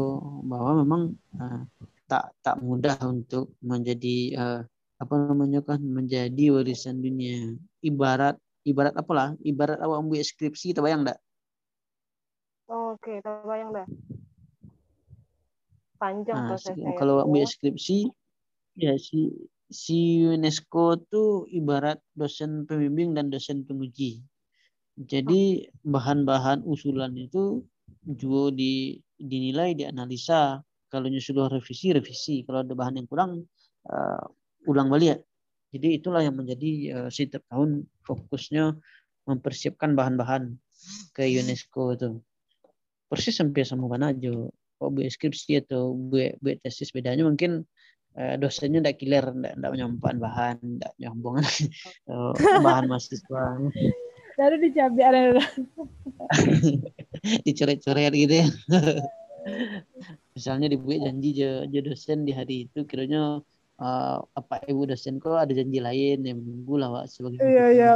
bahwa 0.45 0.71
memang 0.81 1.01
eh, 1.37 1.61
tak 2.09 2.33
tak 2.43 2.59
mudah 2.59 2.97
untuk 3.07 3.53
menjadi 3.63 4.17
eh, 4.35 4.61
apa 5.01 5.13
namanya 5.17 5.65
kan 5.65 5.81
menjadi 5.81 6.45
warisan 6.53 7.01
dunia. 7.01 7.55
Ibarat 7.81 8.37
ibarat 8.65 8.93
apalah? 8.97 9.33
Ibarat 9.41 9.81
awak 9.81 9.97
ambil 10.05 10.21
skripsi, 10.21 10.73
terbayang 10.77 11.05
enggak? 11.05 11.19
Oh, 12.69 12.95
Oke, 12.95 13.19
terbayang 13.19 13.73
dah. 13.73 13.87
Panjang 15.99 16.37
Nah, 16.37 16.47
prosesnya 16.57 16.91
ya. 16.93 16.97
kalau 16.97 17.21
Bu, 17.21 17.29
ambil 17.29 17.43
ya. 17.45 17.49
skripsi, 17.49 17.97
ya 18.77 18.93
si 18.97 19.29
si 19.71 20.27
UNESCO 20.27 20.99
tuh 21.07 21.47
ibarat 21.47 22.03
dosen 22.13 22.67
pembimbing 22.67 23.15
dan 23.15 23.31
dosen 23.31 23.63
penguji. 23.63 24.19
Jadi 24.99 25.65
bahan-bahan 25.87 26.67
usulan 26.67 27.15
itu 27.15 27.63
juga 28.03 28.51
di, 28.53 28.99
dinilai, 29.15 29.73
dianalisa. 29.73 30.59
Kalau 30.91 31.07
sudah 31.07 31.47
revisi, 31.47 31.95
revisi. 31.95 32.43
Kalau 32.43 32.67
ada 32.67 32.75
bahan 32.75 32.99
yang 32.99 33.07
kurang, 33.07 33.47
eh, 33.87 34.23
ulang 34.67 34.91
balik. 34.91 35.23
Jadi 35.71 36.03
itulah 36.03 36.19
yang 36.19 36.35
menjadi 36.35 36.71
eh, 36.91 37.09
setiap 37.09 37.47
tahun 37.47 37.87
fokusnya 38.03 38.75
mempersiapkan 39.31 39.95
bahan-bahan 39.95 40.59
ke 41.15 41.23
UNESCO 41.39 41.95
itu. 41.95 42.09
Persis 43.07 43.39
sampai 43.39 43.63
sama 43.63 43.87
mana 43.87 44.11
aja. 44.11 44.35
Kalau 44.75 44.89
buat 44.91 45.07
skripsi 45.07 45.63
atau 45.63 45.95
buat, 45.95 46.35
buat 46.43 46.59
tesis 46.59 46.91
bedanya 46.91 47.23
mungkin 47.23 47.63
eh, 48.17 48.35
dosennya 48.35 48.79
tidak 48.83 48.97
kiler, 48.99 49.25
tidak 49.31 49.71
menyampaikan 49.71 50.17
bahan, 50.19 50.55
tidak 50.59 50.93
nyambung 50.99 51.39
eh, 51.39 51.45
bahan 52.65 52.85
mahasiswa. 52.87 53.43
Dari 54.39 54.55
dicabai 54.63 55.03
ada 55.03 55.21
dicoret-coret 57.45 58.13
gitu 58.15 58.35
ya. 58.41 58.47
Misalnya 60.35 60.71
dibuat 60.71 61.01
janji 61.03 61.29
je, 61.35 61.67
je 61.67 61.79
dosen 61.81 62.23
di 62.23 62.31
hari 62.31 62.67
itu 62.69 62.87
kiranya 62.87 63.43
eh, 63.79 64.17
apa 64.21 64.63
ibu 64.67 64.87
dosen 64.87 65.19
kok 65.19 65.37
ada 65.37 65.51
janji 65.51 65.79
lain 65.79 66.23
yang 66.23 66.39
menunggu 66.39 66.75
lah 66.79 66.89
Wak, 66.91 67.05
sebagai 67.11 67.39
Iya, 67.43 67.65
iya. 67.75 67.91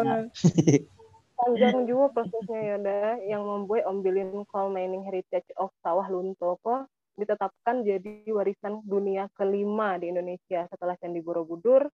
Panjang 1.36 1.84
juga 1.84 2.16
prosesnya 2.16 2.80
ya, 2.80 3.20
yang 3.28 3.44
membuat 3.44 3.84
Ombilin 3.92 4.48
Coal 4.48 4.72
Mining 4.72 5.04
Heritage 5.04 5.52
of 5.60 5.68
Sawah 5.84 6.08
Lunto 6.08 6.56
kok 6.64 6.88
ditetapkan 7.16 7.84
jadi 7.88 8.28
warisan 8.32 8.84
dunia 8.84 9.32
kelima 9.36 9.96
di 9.96 10.12
Indonesia 10.12 10.68
setelah 10.68 11.00
Candi 11.00 11.24
Borobudur, 11.24 11.88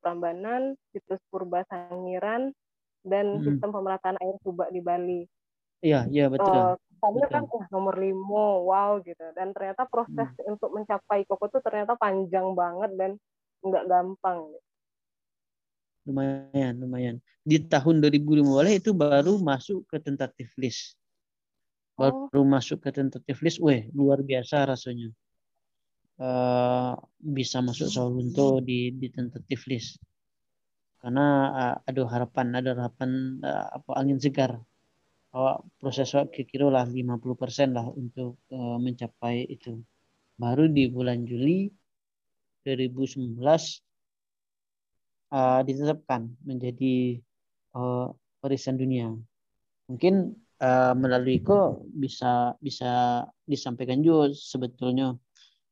Prambanan, 0.00 0.76
situs 0.92 1.20
Purba 1.32 1.64
Sangiran, 1.68 2.52
dan 3.00 3.40
Mm-mm. 3.40 3.44
sistem 3.48 3.70
pemerataan 3.72 4.20
air 4.20 4.36
subak 4.44 4.68
di 4.68 4.80
Bali. 4.84 5.22
Iya, 5.80 6.04
iya 6.12 6.28
betul. 6.28 6.76
Tadinya 7.00 7.28
betul. 7.32 7.36
kan 7.40 7.42
wah, 7.48 7.66
nomor 7.72 7.94
limo, 7.96 8.68
wow 8.68 9.00
gitu. 9.00 9.24
Dan 9.32 9.56
ternyata 9.56 9.88
proses 9.88 10.28
untuk 10.44 10.68
mencapai 10.76 11.24
koko 11.24 11.48
itu 11.48 11.58
ternyata 11.64 11.96
panjang 11.96 12.52
banget 12.52 12.90
dan 13.00 13.10
nggak 13.64 13.84
gampang. 13.88 14.44
Lumayan, 16.04 16.76
lumayan. 16.76 17.16
Di 17.40 17.56
tahun 17.64 18.04
2015 18.04 18.76
itu 18.76 18.92
baru 18.92 19.40
masuk 19.40 19.88
ke 19.88 19.96
tentative 19.96 20.52
list. 20.60 20.99
Oh, 22.00 22.30
Baru 22.32 22.42
masuk 22.54 22.78
ke 22.84 22.90
tentative 22.98 23.40
list, 23.44 23.58
weh 23.66 23.80
luar 23.98 24.18
biasa 24.30 24.56
rasanya. 24.72 25.08
Eh, 26.26 26.92
bisa 27.36 27.58
masuk 27.68 27.88
Sawalunto 27.94 28.46
di 28.68 28.78
di 29.00 29.08
tentative 29.16 29.62
list. 29.72 29.90
Karena 31.00 31.26
eh, 31.60 31.74
ada 31.88 32.02
harapan, 32.12 32.46
ada 32.58 32.70
harapan 32.78 33.10
eh, 33.48 33.66
apa 33.78 33.90
angin 34.00 34.18
segar. 34.24 34.52
Awak 35.36 35.56
proses 35.80 36.08
waktu 36.18 36.40
kira 36.50 36.66
lah 36.76 36.84
50% 36.98 37.68
lah 37.76 37.86
untuk 38.02 38.32
eh, 38.56 38.76
mencapai 38.86 39.36
itu. 39.54 39.70
Baru 40.42 40.64
di 40.76 40.84
bulan 40.96 41.18
Juli 41.30 41.68
2019 42.64 43.64
eh, 45.36 45.60
ditetapkan 45.66 46.22
menjadi 46.48 46.94
eh, 47.76 48.06
warisan 48.42 48.76
dunia. 48.82 49.06
Mungkin 49.90 50.14
eh, 50.60 50.92
melalui 50.94 51.40
kok 51.40 51.84
bisa 51.90 52.54
bisa 52.60 53.24
disampaikan 53.48 54.04
juga 54.04 54.32
sebetulnya 54.36 55.16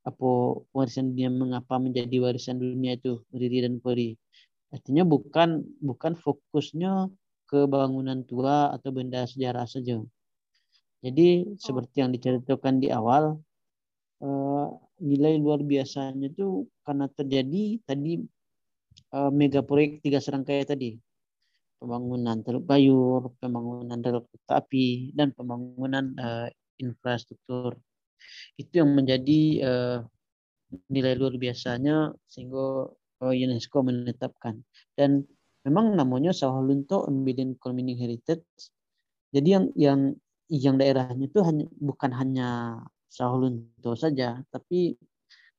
apa 0.09 0.29
warisan 0.73 1.13
dunia 1.13 1.29
mengapa 1.29 1.77
menjadi 1.77 2.17
warisan 2.25 2.57
dunia 2.57 2.97
itu 2.97 3.21
Riri 3.29 3.69
dan 3.69 3.77
Kori. 3.85 4.17
Artinya 4.73 5.05
bukan 5.05 5.65
bukan 5.85 6.13
fokusnya 6.17 7.13
ke 7.49 7.65
bangunan 7.69 8.25
tua 8.29 8.73
atau 8.73 8.93
benda 8.93 9.25
sejarah 9.25 9.65
saja. 9.65 10.01
Jadi 11.05 11.57
seperti 11.57 12.05
yang 12.05 12.11
diceritakan 12.13 12.81
di 12.83 12.89
awal 12.93 13.39
eh, 14.25 14.67
nilai 15.05 15.39
luar 15.39 15.63
biasanya 15.63 16.29
itu 16.33 16.67
karena 16.83 17.07
terjadi 17.13 17.65
tadi 17.85 18.25
eh, 19.17 19.31
mega 19.33 19.61
proyek 19.63 20.03
tiga 20.05 20.19
serangkaian 20.19 20.67
tadi 20.67 20.99
pembangunan 21.79 22.43
teluk 22.43 22.65
bayur, 22.67 23.33
pembangunan 23.39 23.99
rel 24.03 24.27
kereta 24.27 24.55
api, 24.63 25.15
dan 25.15 25.31
pembangunan 25.33 26.05
eh, 26.19 26.49
infrastruktur. 26.83 27.79
Itu 28.59 28.83
yang 28.83 28.99
menjadi 28.99 29.41
eh, 29.63 29.99
nilai 30.93 31.15
luar 31.17 31.35
biasanya 31.39 32.13
sehingga 32.27 32.91
eh, 33.25 33.35
UNESCO 33.47 33.87
menetapkan. 33.87 34.61
Dan 34.99 35.25
memang 35.63 35.95
namanya 35.95 36.35
Sawah 36.35 36.61
Lunto 36.61 37.07
Ambilin 37.07 37.55
Culmining 37.57 37.99
Heritage. 37.99 38.45
Jadi 39.31 39.49
yang 39.49 39.65
yang 39.79 40.01
yang 40.49 40.77
daerahnya 40.81 41.29
itu 41.29 41.41
hanya 41.45 41.65
bukan 41.79 42.11
hanya 42.13 42.49
Sawah 43.09 43.39
Lunto 43.47 43.93
saja, 43.95 44.41
tapi 44.51 44.97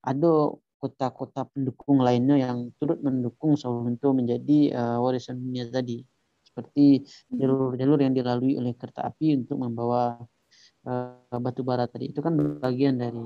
ada 0.06 0.54
kota-kota 0.80 1.44
pendukung 1.52 2.00
lainnya 2.00 2.40
yang 2.40 2.72
turut 2.80 3.04
mendukung 3.04 3.60
Sawah 3.60 3.84
Lunto 3.84 4.16
menjadi 4.16 4.72
eh, 4.72 4.98
warisan 4.98 5.38
dunia 5.38 5.68
tadi. 5.68 6.00
Seperti 6.40 7.04
jalur-jalur 7.30 8.00
yang 8.02 8.16
dilalui 8.16 8.58
oleh 8.58 8.74
kereta 8.80 9.06
api 9.06 9.36
untuk 9.38 9.60
membawa 9.60 10.18
eh, 10.88 11.38
batu 11.38 11.62
bara 11.68 11.86
tadi. 11.86 12.10
Itu 12.10 12.24
kan 12.24 12.34
bagian 12.64 12.96
dari 12.98 13.20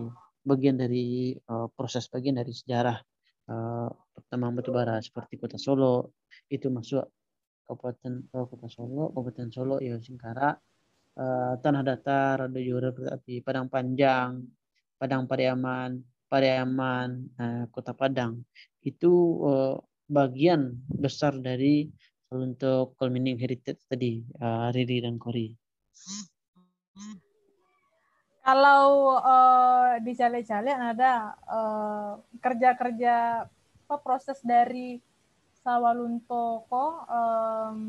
bagian 0.44 0.76
dari 0.82 1.38
eh, 1.38 1.68
proses 1.78 2.10
bagian 2.10 2.42
dari 2.42 2.52
sejarah 2.52 2.98
eh, 3.48 3.90
pertambangan 4.18 4.56
batu 4.60 4.72
bara 4.74 4.96
seperti 5.00 5.38
kota 5.38 5.56
Solo 5.62 6.18
itu 6.50 6.68
masuk 6.74 7.06
kabupaten 7.70 8.14
eh, 8.34 8.46
kota 8.50 8.68
Solo, 8.68 9.14
kabupaten 9.14 9.48
Solo 9.54 9.76
ya 9.80 9.96
Singkara, 10.02 10.52
eh, 11.22 11.54
tanah 11.64 11.82
datar 11.86 12.50
ada 12.50 12.60
juga 12.60 12.92
kereta 12.92 13.16
api 13.16 13.40
Padang 13.46 13.68
Panjang, 13.72 14.42
Padang 15.00 15.24
Pariaman, 15.30 16.13
Pariaman, 16.34 17.30
eh, 17.38 17.64
kota 17.70 17.94
Padang 17.94 18.42
itu 18.82 19.14
eh, 19.46 19.78
bagian 20.10 20.82
besar 20.90 21.38
dari 21.38 21.86
untuk 22.34 22.98
culmining 22.98 23.38
heritage 23.38 23.86
tadi 23.86 24.18
eh, 24.26 24.68
Riri 24.74 25.06
dan 25.06 25.22
Kori. 25.22 25.54
Kalau 28.42 29.22
eh, 29.22 29.94
di 30.02 30.18
Cale-Cale 30.18 30.74
ada 30.74 31.38
kerja-kerja 32.42 33.46
apa 33.86 33.96
proses 34.02 34.42
dari 34.42 34.98
Sawalunto 35.62 36.66
kok 36.66 36.94
em, 37.14 37.80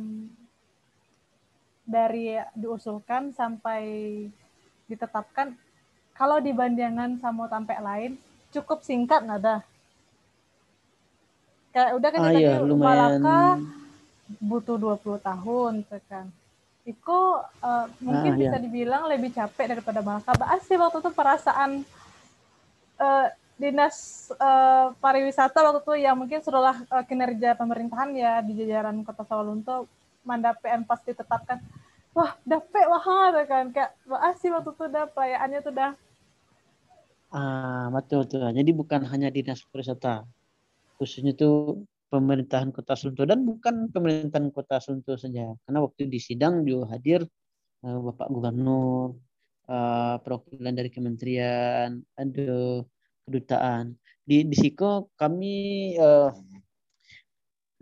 dari 1.89 2.37
diusulkan 2.55 3.33
sampai 3.33 3.83
ditetapkan 4.87 5.57
kalau 6.15 6.39
dibandingkan 6.39 7.19
sama 7.19 7.51
tampek 7.51 7.81
lain 7.83 8.15
cukup 8.55 8.79
singkat 8.87 9.21
nggak 9.27 9.41
ada 9.43 9.57
kayak 11.75 11.91
udah 11.99 12.09
kan 12.15 12.21
Ah 12.23 12.27
tadi 12.31 12.43
ya 12.47 12.63
lumayan. 12.63 13.19
Malaka 13.19 13.41
butuh 14.39 14.77
20 14.79 15.19
tahun 15.21 15.73
kan 16.07 16.27
Iko 16.85 17.41
eh, 17.65 17.87
mungkin 18.05 18.31
Ah, 18.31 18.39
bisa 18.39 18.57
ya. 18.57 18.63
dibilang 18.63 19.09
lebih 19.09 19.33
capek 19.33 19.73
daripada 19.73 20.05
Malaka. 20.05 20.37
Bahas 20.37 20.61
sih 20.69 20.77
waktu 20.77 21.01
itu 21.01 21.11
perasaan 21.17 21.71
eh, 23.01 23.27
dinas 23.57 24.29
eh, 24.37 24.87
pariwisata 25.01 25.65
waktu 25.65 25.81
itu 25.81 25.95
yang 26.05 26.17
mungkin 26.21 26.45
setelah 26.45 26.77
eh, 26.79 27.05
kinerja 27.09 27.57
pemerintahan 27.57 28.11
ya 28.15 28.45
di 28.45 28.53
jajaran 28.61 29.01
Kota 29.01 29.25
Sawalunto 29.25 29.89
mandapean 30.29 30.85
pas 30.85 31.01
ditetapkan 31.05 31.59
wah 32.15 32.37
dapet 32.47 32.85
wah 32.87 33.03
kan 33.49 33.69
kayak 33.73 33.93
bahas 34.07 34.37
sih 34.41 34.49
waktu 34.53 34.71
itu 34.73 34.85
udah 34.87 35.05
perayaannya 35.11 35.61
tuh 35.61 35.73
udah 35.73 35.91
Ah, 37.35 37.91
betul 37.95 38.23
betul. 38.25 38.47
Jadi 38.59 38.71
bukan 38.71 39.01
hanya 39.11 39.27
dinas 39.35 39.61
pariwisata, 39.67 40.23
khususnya 40.99 41.35
itu 41.35 41.83
pemerintahan 42.13 42.71
Kota 42.71 42.95
Sunto 42.95 43.27
dan 43.27 43.43
bukan 43.43 43.91
pemerintahan 43.91 44.55
Kota 44.55 44.79
Sunto 44.79 45.19
saja. 45.19 45.51
Karena 45.67 45.79
waktu 45.83 46.07
di 46.07 46.23
sidang 46.23 46.63
juga 46.63 46.95
hadir 46.95 47.27
eh, 47.83 47.99
Bapak 48.07 48.31
Gubernur, 48.31 49.19
eh, 49.67 50.17
perwakilan 50.23 50.75
dari 50.79 50.91
kementerian, 50.95 51.91
ada 52.15 52.87
kedutaan. 53.27 53.99
Di 54.23 54.47
di 54.47 54.57
Siko 54.57 55.11
kami 55.19 55.55
eh, 55.99 56.31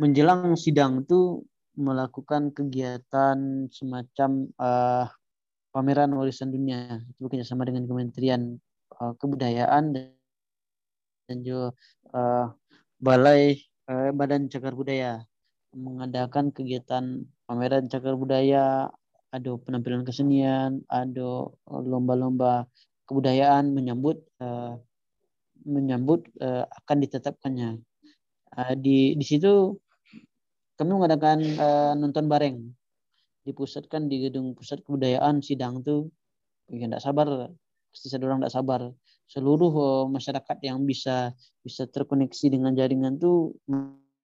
menjelang 0.01 0.57
sidang 0.57 1.05
itu 1.05 1.45
melakukan 1.77 2.57
kegiatan 2.57 3.69
semacam 3.69 4.31
eh, 4.49 5.07
pameran 5.77 6.11
warisan 6.17 6.49
dunia 6.49 7.05
itu 7.05 7.21
bekerjasama 7.21 7.69
dengan 7.69 7.85
Kementerian 7.85 8.57
eh, 9.03 9.13
Kebudayaan 9.19 9.85
dan, 9.91 11.37
juga 11.43 11.75
eh, 12.15 12.47
Balai 13.03 13.59
eh, 13.91 14.11
Badan 14.15 14.47
Cagar 14.47 14.79
Budaya. 14.79 15.27
Mengadakan 15.73 16.53
kegiatan 16.53 17.25
pameran 17.49 17.89
cagar 17.89 18.13
budaya, 18.13 18.93
ada 19.33 19.51
penampilan 19.57 20.05
kesenian, 20.05 20.85
ada 20.85 21.49
lomba-lomba 21.65 22.69
kebudayaan 23.09 23.73
menyambut 23.73 24.21
eh, 24.45 24.77
menyambut 25.65 26.29
eh, 26.45 26.69
akan 26.69 26.97
ditetapkannya. 27.01 27.81
Eh, 28.53 28.75
di 28.77 29.17
di 29.17 29.25
situ 29.25 29.73
kami 30.77 30.93
mengadakan 30.93 31.41
eh, 31.41 31.93
nonton 31.97 32.29
bareng. 32.29 32.57
Dipusatkan 33.49 34.13
di 34.13 34.29
gedung 34.29 34.53
pusat 34.53 34.85
kebudayaan 34.85 35.41
sidang 35.41 35.81
tuh. 35.81 36.13
Ya 36.69 36.85
enggak 36.85 37.01
sabar 37.01 37.49
pasti 37.93 38.09
saya 38.09 38.25
orang 38.25 38.41
enggak 38.43 38.57
sabar. 38.57 38.81
Seluruh 39.29 39.73
eh, 39.73 40.05
masyarakat 40.09 40.57
yang 40.65 40.83
bisa 40.89 41.37
bisa 41.63 41.85
terkoneksi 41.87 42.47
dengan 42.49 42.73
jaringan 42.73 43.21
tuh 43.21 43.53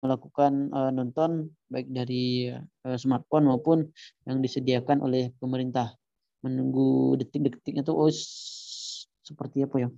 melakukan 0.03 0.73
eh, 0.73 0.91
nonton 0.91 1.53
baik 1.69 1.87
dari 1.93 2.49
eh, 2.51 2.97
smartphone 2.99 3.47
maupun 3.47 3.87
yang 4.27 4.41
disediakan 4.41 5.05
oleh 5.05 5.31
pemerintah. 5.37 5.93
Menunggu 6.43 7.15
detik-detiknya 7.21 7.87
tuh 7.87 7.95
oh 7.95 8.11
seperti 9.23 9.63
apa 9.63 9.87
ya? 9.87 9.89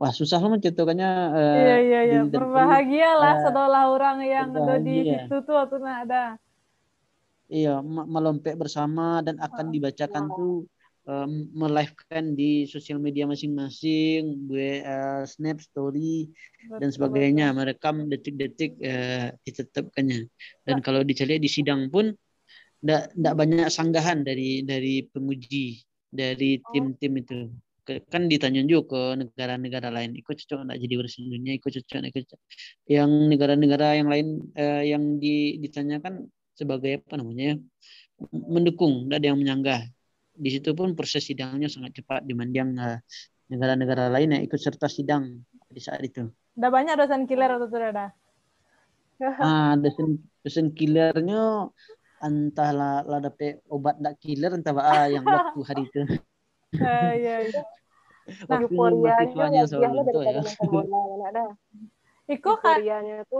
Wah 0.00 0.08
susah 0.10 0.40
loh 0.40 0.56
menceritakannya 0.56 1.10
eh, 1.36 1.54
iya 1.60 1.76
iya 1.78 2.00
iya. 2.08 2.20
di- 2.24 2.32
dan- 2.32 2.48
berbahagia 2.48 3.10
lah 3.20 3.34
eh, 3.36 3.42
setelah 3.44 3.82
orang 3.92 4.18
yang 4.24 4.48
ada 4.56 4.80
di 4.80 5.04
situ 5.04 5.36
tuh 5.44 5.54
waktu 5.54 5.76
ada. 5.84 6.40
Iya, 7.52 7.84
me- 7.84 8.08
melompek 8.08 8.56
bersama 8.56 9.20
dan 9.20 9.36
akan 9.36 9.68
Oh, 9.68 9.72
dibacakan 9.76 10.24
wow. 10.32 10.36
tuh 10.40 10.52
em, 11.08 11.50
melivekan 11.54 12.34
di 12.38 12.64
sosial 12.70 13.02
media 13.02 13.26
masing-masing, 13.26 14.46
gue 14.46 14.82
eh, 14.82 15.22
snap 15.26 15.58
story 15.58 16.30
dan 16.78 16.90
betul, 16.90 16.94
sebagainya, 16.94 17.50
merekam 17.54 18.06
detik-detik 18.06 18.78
eh, 18.78 19.34
ditetapkannya. 19.42 20.30
Dan 20.62 20.78
kalau 20.84 21.02
dicari 21.02 21.42
di 21.42 21.50
sidang 21.50 21.90
pun 21.90 22.14
ndak 22.82 23.34
banyak 23.38 23.70
sanggahan 23.70 24.26
dari 24.26 24.66
dari 24.66 25.06
penguji 25.06 25.78
dari 26.10 26.58
tim-tim 26.70 27.14
itu. 27.18 27.40
kan 27.82 28.30
ditanya 28.30 28.62
juga 28.62 28.94
ke 28.94 29.26
negara-negara 29.26 29.90
lain 29.90 30.14
ikut 30.14 30.38
cocok 30.38 30.70
nggak 30.70 30.78
jadi 30.86 30.94
urusan 31.02 31.26
dunia? 31.26 31.52
Ikut 31.58 31.70
cocok 31.74 31.96
nggak 31.98 32.12
ikut 32.14 32.22
cocok. 32.30 32.40
yang 32.86 33.10
negara-negara 33.26 33.86
yang 33.98 34.06
lain 34.06 34.26
eh, 34.54 34.82
yang 34.94 35.02
di, 35.18 35.58
ditanyakan 35.58 36.30
sebagai 36.54 37.02
apa 37.02 37.14
namanya 37.18 37.42
ya, 37.50 37.56
mendukung 38.30 39.10
tidak 39.10 39.18
ada 39.18 39.26
yang 39.34 39.38
menyanggah 39.42 39.80
di 40.42 40.50
situ 40.50 40.74
pun 40.74 40.98
proses 40.98 41.22
sidangnya 41.22 41.70
sangat 41.70 42.02
cepat 42.02 42.26
dibanding 42.26 42.74
eh, 42.82 42.98
negara-negara 43.46 44.10
lain 44.10 44.34
yang 44.34 44.42
ikut 44.42 44.58
serta 44.58 44.90
sidang 44.90 45.38
di 45.70 45.78
saat 45.78 46.02
itu. 46.02 46.26
Udah 46.58 46.70
banyak 46.74 46.98
dosen 46.98 47.30
killer 47.30 47.54
atau 47.54 47.70
tidak 47.70 47.88
ada? 47.94 48.06
ah 49.46 49.78
dosen 49.78 50.18
dosen 50.42 50.74
killernya 50.74 51.70
entahlah 52.18 53.06
lah 53.06 53.22
dapet 53.22 53.62
obat 53.70 54.02
ndak 54.02 54.18
killer 54.18 54.50
entah 54.50 54.74
apa 54.74 55.06
yang 55.06 55.22
waktu 55.22 55.60
hari 55.62 55.82
itu. 55.86 56.00
Eh, 56.82 57.12
iya, 57.22 57.36
iya. 57.46 57.62
waktu 58.50 58.74
euforianya 58.74 59.62
soal 59.66 59.94
itu 59.98 60.20
ya. 60.22 60.42
bola 60.66 61.00
kan 61.10 61.20
ada 61.26 61.44
kan 62.62 62.78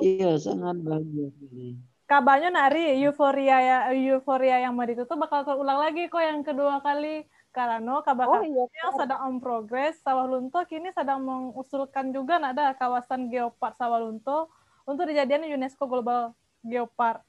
iya 0.03 0.35
sangat 0.43 0.77
sekali 0.83 1.79
kabarnya 2.13 2.53
nari 2.53 3.01
euforia 3.01 3.57
ya 3.65 3.79
euforia 3.89 4.61
yang 4.61 4.77
mau 4.77 4.85
itu 4.85 5.09
tuh 5.09 5.17
bakal 5.17 5.49
terulang 5.49 5.81
lagi 5.81 6.13
kok 6.13 6.21
yang 6.21 6.45
kedua 6.45 6.85
kali 6.85 7.25
karena 7.57 8.05
kabar 8.05 8.29
oh 8.29 8.45
iya 8.45 8.65
yang 8.69 8.93
sedang 9.01 9.21
on 9.25 9.37
progress 9.41 9.97
Sawah 10.05 10.29
Lunto 10.29 10.61
kini 10.69 10.93
sedang 10.93 11.25
mengusulkan 11.25 12.13
juga 12.13 12.37
ada 12.37 12.77
kawasan 12.77 13.33
geopark 13.33 13.81
Sawah 13.81 13.97
Lunto 13.97 14.53
untuk 14.85 15.09
dijadikan 15.09 15.47
UNESCO 15.47 15.89
Global 15.89 16.37
Geopark. 16.61 17.25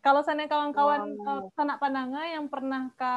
Kalau 0.00 0.22
sana 0.24 0.46
kawan-kawan 0.46 1.04
Wow. 1.20 1.28
eh, 1.28 1.42
sanak 1.58 1.76
pandangan 1.82 2.28
yang 2.28 2.46
pernah 2.46 2.88
ke 2.94 3.14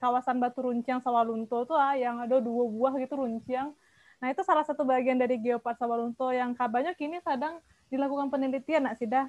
kawasan 0.00 0.42
Batu 0.42 0.64
Runcang 0.64 0.98
Sawah 0.98 1.22
Lunto 1.22 1.62
tuh 1.68 1.78
ah, 1.78 1.94
yang 1.94 2.18
ada 2.18 2.40
dua 2.42 2.64
buah 2.66 2.98
gitu 2.98 3.20
runcang. 3.20 3.76
Nah 4.18 4.28
itu 4.32 4.40
salah 4.42 4.64
satu 4.64 4.82
bagian 4.82 5.20
dari 5.20 5.38
Geopark 5.38 5.76
Sawah 5.78 6.00
Lunto 6.00 6.34
yang 6.34 6.56
kabarnya 6.56 6.96
kini 6.96 7.20
sedang 7.20 7.60
dilakukan 7.92 8.32
penelitian 8.32 8.90
nak 8.90 8.96
sih 8.98 9.06
dah. 9.06 9.28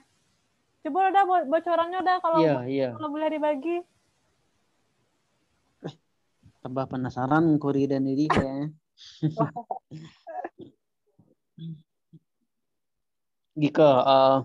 Coba 0.85 1.09
udah 1.09 1.25
bo- 1.25 1.49
bocorannya 1.49 1.97
udah 2.05 2.21
kalau 2.21 2.45
iya 2.45 2.61
iya. 2.69 2.93
kalau 2.93 3.09
boleh 3.09 3.33
dibagi. 3.33 3.81
tambah 6.61 6.85
penasaran 6.89 7.57
Kori 7.61 7.85
dan 7.89 8.05
Didi 8.05 8.27
kayaknya. 8.29 8.69
Gika 13.61 13.91
eh, 14.05 14.39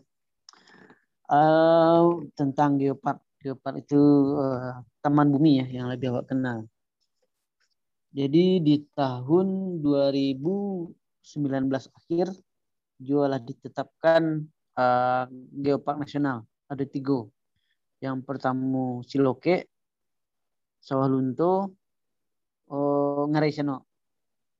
eh, 1.28 2.02
tentang 2.36 2.78
geopark 2.80 3.20
geopark 3.40 3.76
itu 3.84 4.00
eh, 4.36 4.74
taman 5.00 5.32
bumi 5.32 5.64
ya 5.64 5.66
yang 5.80 5.88
lebih 5.92 6.08
awak 6.12 6.28
kenal. 6.32 6.68
Jadi 8.12 8.60
di 8.64 8.76
tahun 8.96 9.80
2019 9.80 11.88
akhir 11.88 12.28
jualah 13.00 13.40
ditetapkan 13.40 14.44
eh, 14.78 15.24
geopark 15.64 15.96
nasional. 16.02 16.46
Ada 16.70 16.84
tiga. 16.86 17.26
Yang 18.00 18.18
pertama 18.28 19.02
Siloke. 19.06 19.66
Sawah 20.80 21.08
Lunto. 21.10 21.76
Oh, 22.70 23.26
Ngarai 23.30 23.52
Seno. 23.52 23.84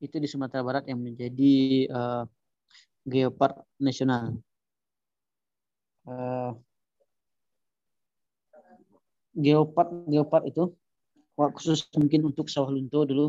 Itu 0.03 0.16
di 0.18 0.29
Sumatera 0.29 0.64
Barat 0.66 0.85
yang 0.90 1.01
menjadi 1.01 1.55
eh, 1.88 2.23
geopark 3.07 3.64
nasional. 3.81 4.37
Eh, 6.09 6.51
geopark 9.44 9.90
geopark 10.11 10.44
itu 10.51 10.62
khusus 11.57 11.88
mungkin 11.96 12.29
untuk 12.29 12.46
sawah 12.53 12.68
lunto 12.68 13.09
dulu. 13.09 13.27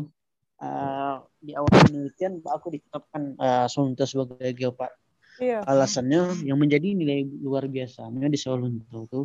Eh, 0.62 1.16
di 1.42 1.52
awal 1.58 1.72
penelitian 1.88 2.38
aku 2.44 2.66
ditetapkan 2.76 3.22
eh, 3.40 3.66
sawah 3.70 3.84
lunto 3.88 4.04
sebagai 4.04 4.50
geopark. 4.52 4.92
Iya. 5.40 5.64
Alasannya 5.64 6.44
yang 6.44 6.58
menjadi 6.60 6.92
nilai 6.92 7.24
luar 7.40 7.64
biasanya 7.70 8.28
di 8.28 8.36
sawah 8.36 8.66
lunto 8.66 9.08
itu 9.08 9.22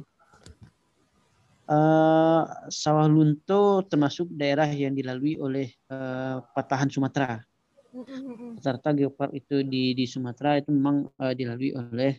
eh, 1.67 2.43
sawah 2.72 3.08
lunto 3.12 3.84
termasuk 3.88 4.32
daerah 4.32 4.70
yang 4.72 4.96
dilalui 4.96 5.36
oleh 5.36 5.67
eh, 5.67 6.36
patahan 6.56 6.88
Sumatera 6.88 7.43
serta 8.62 8.93
geopark 8.93 9.34
itu 9.34 9.65
di 9.65 9.98
di 9.98 10.06
Sumatera 10.06 10.62
itu 10.62 10.70
memang 10.72 11.10
eh, 11.17 11.34
dilalui 11.34 11.72
oleh 11.76 12.12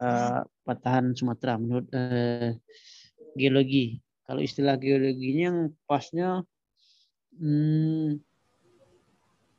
eh, 0.00 0.40
patahan 0.64 1.12
Sumatera 1.12 1.58
menurut 1.60 1.86
eh, 1.92 2.56
geologi. 3.36 3.98
Kalau 4.28 4.44
istilah 4.44 4.76
geologinya 4.76 5.44
yang 5.48 5.58
pasnya 5.88 6.44
hmm, 7.36 8.20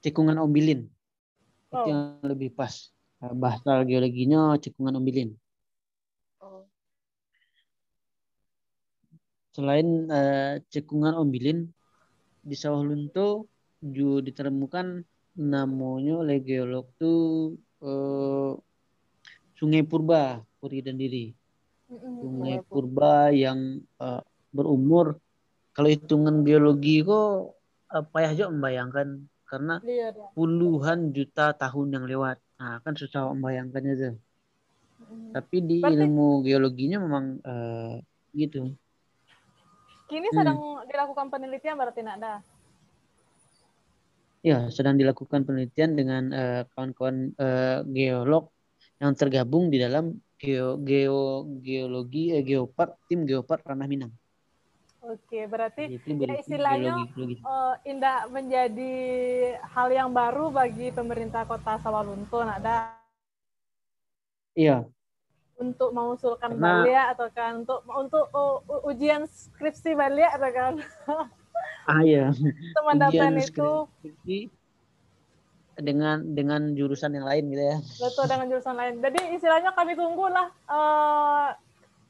cekungan 0.05 0.37
ombilin 0.37 0.85
itu 0.85 0.97
Oh. 1.69 1.85
yang 1.85 2.17
lebih 2.25 2.49
pas. 2.57 2.89
Eh, 3.19 3.35
Bahasa 3.35 3.83
geologinya 3.83 4.55
cekungan 4.55 4.95
ombilin. 4.95 5.35
Oh. 6.39 6.63
Selain 9.51 10.07
eh, 10.07 10.63
cekungan 10.71 11.19
ombilin 11.19 11.67
di 12.39 12.55
sawah 12.55 12.79
lunto 12.79 13.51
juga 13.83 14.23
ditemukan 14.31 15.03
namanya 15.35 16.23
oleh 16.23 16.39
geolog 16.39 16.87
tuh 16.95 17.59
eh, 17.83 18.51
Sungai 19.59 19.83
Purba, 19.83 20.39
Puri 20.63 20.79
dan 20.79 20.95
Diri. 20.95 21.35
Sungai 21.91 22.63
Purba 22.63 23.35
yang 23.35 23.83
eh, 23.83 24.23
berumur 24.55 25.19
kalau 25.75 25.91
hitungan 25.91 26.47
geologi 26.47 27.03
kok 27.03 27.59
apa 27.91 28.17
ya 28.23 28.27
aja 28.31 28.45
membayangkan 28.47 29.27
karena 29.49 29.81
Iya, 29.81 30.13
puluhan 30.37 31.09
juta 31.09 31.57
tahun 31.57 31.87
yang 31.97 32.05
lewat. 32.05 32.37
Nah, 32.61 32.77
kan 32.85 32.93
susah 32.93 33.33
membayangkannya 33.33 33.93
tuh. 33.97 34.15
Tapi 35.33 35.57
di 35.65 35.81
Berarti- 35.81 35.97
ilmu 36.05 36.45
geologinya 36.45 36.97
memang 37.01 37.41
eh, 37.41 37.93
gitu. 38.37 38.77
Kini 40.09 40.29
Hmm. 40.29 40.37
sedang 40.37 40.57
dilakukan 40.89 41.27
penelitian 41.29 41.75
berarti 41.77 42.01
nak 42.05 42.15
ada. 42.21 42.33
Ya, 44.39 44.71
sedang 44.71 44.95
dilakukan 44.95 45.43
penelitian 45.43 45.99
dengan 45.99 46.23
eh, 46.31 46.61
kawan-kawan 46.71 47.35
eh, 47.35 47.79
geolog 47.91 48.49
yang 49.03 49.11
tergabung 49.15 49.67
di 49.67 49.77
dalam 49.79 50.15
geo, 50.39 50.79
geo 50.79 51.43
geologi 51.59 52.31
eh, 52.31 52.43
geopark 52.43 52.95
tim 53.11 53.27
geopark 53.27 53.67
Ranah 53.67 53.87
Minang. 53.87 54.13
Oke, 55.01 55.47
berarti 55.47 55.95
ya 55.97 56.35
istilahnya 56.35 56.91
geologi, 56.93 57.13
geologi. 57.13 57.35
eh, 57.39 57.75
indah 57.87 58.27
menjadi 58.27 58.95
hal 59.65 59.87
yang 59.89 60.11
baru 60.11 60.51
bagi 60.51 60.91
pemerintah 60.91 61.43
kota 61.43 61.79
Sawalunto 61.79 62.39
ada 62.39 62.93
Iya, 64.53 64.83
untuk 65.55 65.91
mengusulkan 65.91 66.51
Karena- 66.51 66.83
balia 66.83 67.01
atau 67.09 67.27
kan 67.29 67.63
untuk 67.63 67.79
untuk 67.87 68.27
uh, 68.29 68.59
ujian 68.83 69.23
skripsi 69.23 69.93
balia 69.93 70.27
atau 70.29 70.49
kan 70.49 70.73
ah 71.91 72.01
iya. 72.01 72.35
teman-teman 72.75 73.07
Ujian 73.09 73.33
itu 73.39 73.69
skripsi 73.95 74.37
dengan 75.79 76.19
dengan 76.27 76.75
jurusan 76.75 77.11
yang 77.13 77.23
lain 77.23 77.47
gitu 77.47 77.63
ya. 77.63 77.77
betul 77.97 78.25
dengan 78.27 78.45
jurusan 78.47 78.75
lain. 78.75 78.93
Jadi 78.99 79.19
istilahnya 79.31 79.71
kami 79.71 79.95
tunggu 79.95 80.27
lah 80.27 80.47
eh, 80.67 81.47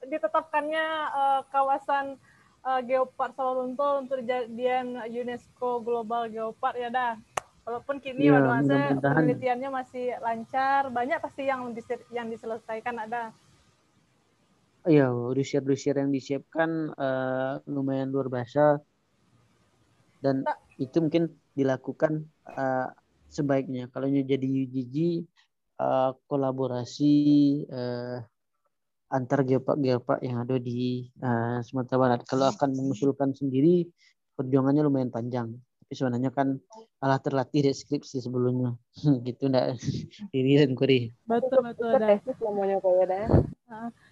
ditetapkannya 0.05 0.85
eh, 1.11 1.41
kawasan 1.47 2.17
eh, 2.65 2.81
Geopark 2.87 3.33
Sawalunto 3.35 4.03
untuk 4.03 4.23
dijadian 4.23 4.99
UNESCO 5.07 5.83
Global 5.83 6.27
Geopark 6.31 6.75
ya 6.75 6.89
dah. 6.91 7.13
Walaupun 7.67 8.01
kini 8.01 8.33
pada 8.33 8.49
masa 8.49 8.77
penelitiannya 8.97 9.69
masih 9.69 10.17
lancar, 10.25 10.89
banyak 10.89 11.21
pasti 11.21 11.45
yang 11.45 11.69
yang 12.09 12.27
diselesaikan 12.33 12.97
ada. 12.97 13.29
Iya, 14.89 15.11
dossier-dossier 15.11 15.99
yang 15.99 16.09
disiapkan 16.09 16.95
eh, 16.95 17.53
lumayan 17.69 18.09
luar 18.09 18.31
biasa 18.31 18.81
dan 20.23 20.43
Tak. 20.43 20.57
itu 20.79 20.97
mungkin 21.03 21.23
dilakukan 21.53 22.25
eh, 22.47 22.87
sebaiknya 23.29 23.91
kalau 23.93 24.07
jadi 24.09 24.47
UGG 24.65 24.95
eh, 25.77 26.11
kolaborasi 26.25 27.15
eh, 27.67 28.17
antar 29.09 29.41
geopark-geopark 29.41 30.21
yang 30.21 30.45
ada 30.45 30.55
di 30.57 31.09
eh, 31.17 31.57
Sumatera 31.65 31.97
Barat. 31.97 32.19
Kalau 32.23 32.45
akan 32.47 32.69
mengusulkan 32.77 33.33
sendiri 33.33 33.89
perjuangannya 34.33 34.85
lumayan 34.85 35.09
panjang. 35.09 35.49
Tapi 35.83 35.93
sebenarnya 35.93 36.29
kan 36.29 36.61
alah 37.01 37.17
terlatih 37.17 37.65
di 37.65 37.71
skripsi 37.73 38.21
sebelumnya. 38.21 38.77
gitu 39.27 39.49
enggak 39.49 39.75
diri 40.33 40.61
dan 40.61 40.77
kuri. 40.77 41.09
Betul 41.25 41.65
betul 41.65 41.97
dah. 41.97 42.17
tesis 42.21 42.37
namanya 42.39 42.77
kayak 42.79 43.05
dah. 43.09 43.25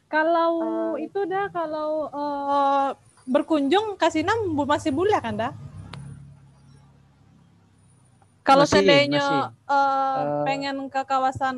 Kalau 0.08 0.52
Eh, 0.98 1.10
itu 1.10 1.20
dah 1.26 1.46
kalau 1.50 2.10
eh, 2.10 2.90
berkunjung 3.28 3.98
ke 3.98 4.08
Sinam 4.10 4.54
bu- 4.54 4.66
masih 4.66 4.90
boleh 4.90 5.18
kan 5.22 5.38
dah? 5.38 5.54
Kalau 8.42 8.64
Masih, 8.64 8.80
seandainya 8.80 9.20
masih. 9.20 9.42
eh, 9.68 10.18
Eh, 10.18 10.44
pengen 10.48 10.78
ke 10.88 11.02
kawasan 11.04 11.58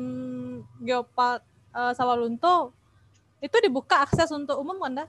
Geopark 0.82 1.40
eh, 1.70 1.92
Sawalunto 1.94 2.74
itu 3.40 3.56
dibuka 3.64 4.04
akses 4.04 4.28
untuk 4.32 4.60
umum 4.60 4.76
dah? 4.92 5.08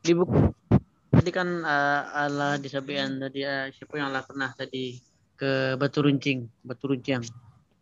Dibuka 0.00 0.52
tadi 1.10 1.30
kan 1.34 1.48
uh, 1.60 2.02
Allah 2.16 2.56
disampaikan 2.56 3.20
tadi 3.20 3.44
uh, 3.44 3.68
siapa 3.68 4.00
yang 4.00 4.08
Allah 4.08 4.24
pernah 4.24 4.48
tadi 4.56 4.96
ke 5.36 5.76
Batu 5.76 6.00
Runcing, 6.00 6.48
Batu 6.64 6.88
Runcing. 6.88 7.20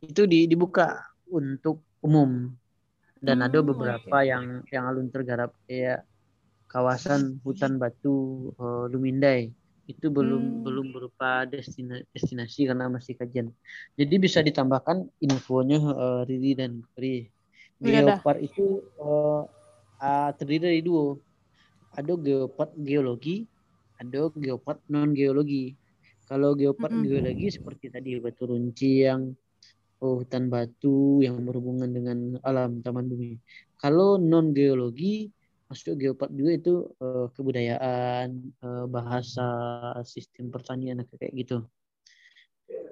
Itu 0.03 0.27
di, 0.27 0.46
dibuka 0.51 0.98
untuk 1.31 1.83
umum 2.03 2.51
dan 3.18 3.42
ada 3.42 3.59
Hmm, 3.59 3.68
beberapa 3.70 4.22
yang 4.22 4.62
yang 4.70 4.85
alun 4.90 5.11
tergarap 5.11 5.55
kayak 5.66 6.07
kawasan 6.70 7.38
hutan 7.42 7.79
batu 7.79 8.51
uh, 8.59 8.87
Lumindai 8.90 9.51
itu 9.88 10.07
belum 10.11 10.42
Hmm. 10.42 10.62
belum 10.66 10.87
berupa 10.94 11.46
destina- 11.46 12.05
destinasi 12.12 12.68
karena 12.68 12.90
masih 12.90 13.14
kajian. 13.18 13.51
Jadi 13.98 14.14
bisa 14.18 14.42
ditambahkan 14.42 15.07
infonya 15.22 15.79
uh, 15.81 16.22
Riri 16.27 16.59
dan 16.59 16.83
Pri. 16.94 17.31
Iya 17.84 18.00
dah. 18.08 18.20
Geopark 18.22 18.38
itu 18.42 18.60
uh, 19.02 19.42
uh, 20.02 20.28
terdiri 20.38 20.62
dari 20.68 20.80
dua. 20.88 21.14
Ada 21.98 22.12
geopark 22.26 22.72
geologi, 22.88 23.46
ada 24.00 24.18
geopark 24.44 24.78
non 24.92 25.10
geologi. 25.18 25.74
Kalau 26.28 26.50
geopark 26.60 26.92
Mm-mm. 26.92 27.04
geologi 27.04 27.46
seperti 27.56 27.86
tadi 27.94 28.08
batu 28.24 28.42
runcing, 28.50 29.20
oh, 30.02 30.14
hutan 30.22 30.44
batu 30.54 31.22
yang 31.24 31.36
berhubungan 31.46 31.90
dengan 31.96 32.18
alam 32.48 32.70
taman 32.84 33.06
bumi. 33.10 33.38
Kalau 33.80 34.18
non 34.20 34.52
geologi 34.56 35.30
masuk 35.68 35.94
geopark 36.00 36.32
juga 36.38 36.52
itu 36.60 36.70
eh, 37.02 37.26
kebudayaan, 37.34 38.28
eh, 38.64 38.84
bahasa, 38.94 39.42
sistem 40.14 40.46
pertanian 40.54 40.98
kayak 41.08 41.32
gitu. 41.40 41.54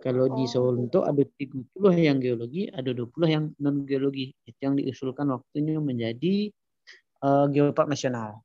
Kalau 0.00 0.30
di 0.32 0.46
Oh. 0.46 0.50
Sawalunto 0.50 1.04
ada 1.04 1.20
30 1.20 1.92
yang 1.98 2.16
geologi, 2.22 2.70
ada 2.70 2.94
20 2.94 3.26
yang 3.28 3.44
non 3.60 3.84
geologi. 3.84 4.32
Itu 4.46 4.58
yang 4.62 4.74
diusulkan 4.78 5.28
waktunya 5.28 5.76
menjadi 5.82 6.48
eh, 7.20 7.46
geopark 7.52 7.90
nasional. 7.90 8.40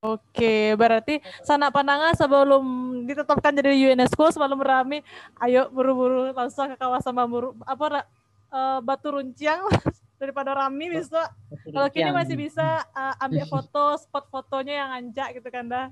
Oke, 0.00 0.72
berarti 0.80 1.20
sana 1.44 1.68
pandangan 1.68 2.16
sebelum 2.16 2.64
ditetapkan 3.04 3.52
jadi 3.52 3.92
UNESCO 3.92 4.32
sebelum 4.32 4.64
rame, 4.64 5.04
ayo 5.44 5.68
buru-buru 5.68 6.32
langsung 6.32 6.72
ke 6.72 6.76
kawasan 6.80 7.12
bambu 7.12 7.52
apa? 7.68 8.08
Eh, 8.50 8.78
Batu 8.80 9.12
Runcing 9.12 9.60
daripada 10.20 10.56
rame 10.56 10.88
bisa. 10.88 11.28
Kalau 11.68 11.88
kini 11.92 12.10
masih 12.16 12.34
bisa 12.34 12.80
eh, 12.96 13.24
ambil 13.24 13.44
foto 13.44 14.00
spot 14.00 14.24
fotonya 14.32 14.84
yang 14.84 14.90
anjak 15.04 15.36
gitu 15.36 15.48
kan 15.52 15.68
dah. 15.68 15.86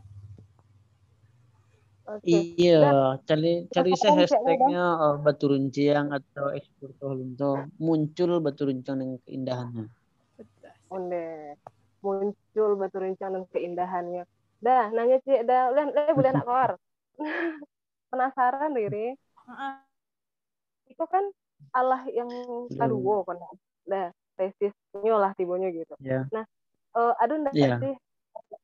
Oke. 2.08 2.56
Iya, 2.56 3.20
cari 3.28 3.68
cari 3.68 3.92
saya 4.00 4.24
hashtagnya 4.24 4.84
eh, 4.96 5.14
Batu 5.20 5.52
Runcing 5.52 6.08
atau 6.08 6.48
Ekspor 6.56 6.90
Sawalunto 6.96 7.68
muncul 7.76 8.40
Batu 8.40 8.64
Runcing 8.64 8.96
dengan 8.96 9.18
keindahannya. 9.28 9.84
Onde 10.88 11.52
muncul 12.00 12.70
batu 12.80 12.96
rencana 13.02 13.42
dan 13.42 13.44
keindahannya. 13.52 14.22
Dah, 14.58 14.90
nanya 14.90 15.22
Cik, 15.22 15.46
dah, 15.46 15.70
udah, 15.70 15.84
udah 15.92 16.14
boleh 16.16 16.30
nak 16.34 16.44
keluar. 16.48 16.70
Penasaran 18.10 18.72
Heeh. 18.72 19.74
itu 20.88 21.04
kan 21.04 21.24
Allah 21.76 22.00
yang 22.08 22.30
Belum. 22.32 22.72
kaduo 22.72 23.18
kan. 23.28 23.36
Dah, 23.84 24.08
tesisnya 24.40 25.14
lah 25.20 25.36
tibonya 25.36 25.68
gitu. 25.70 25.92
Ya. 26.00 26.24
Eh, 26.32 27.12
ada 27.20 27.34
ndak 27.36 27.52
Iya. 27.52 27.76
sih 27.84 27.94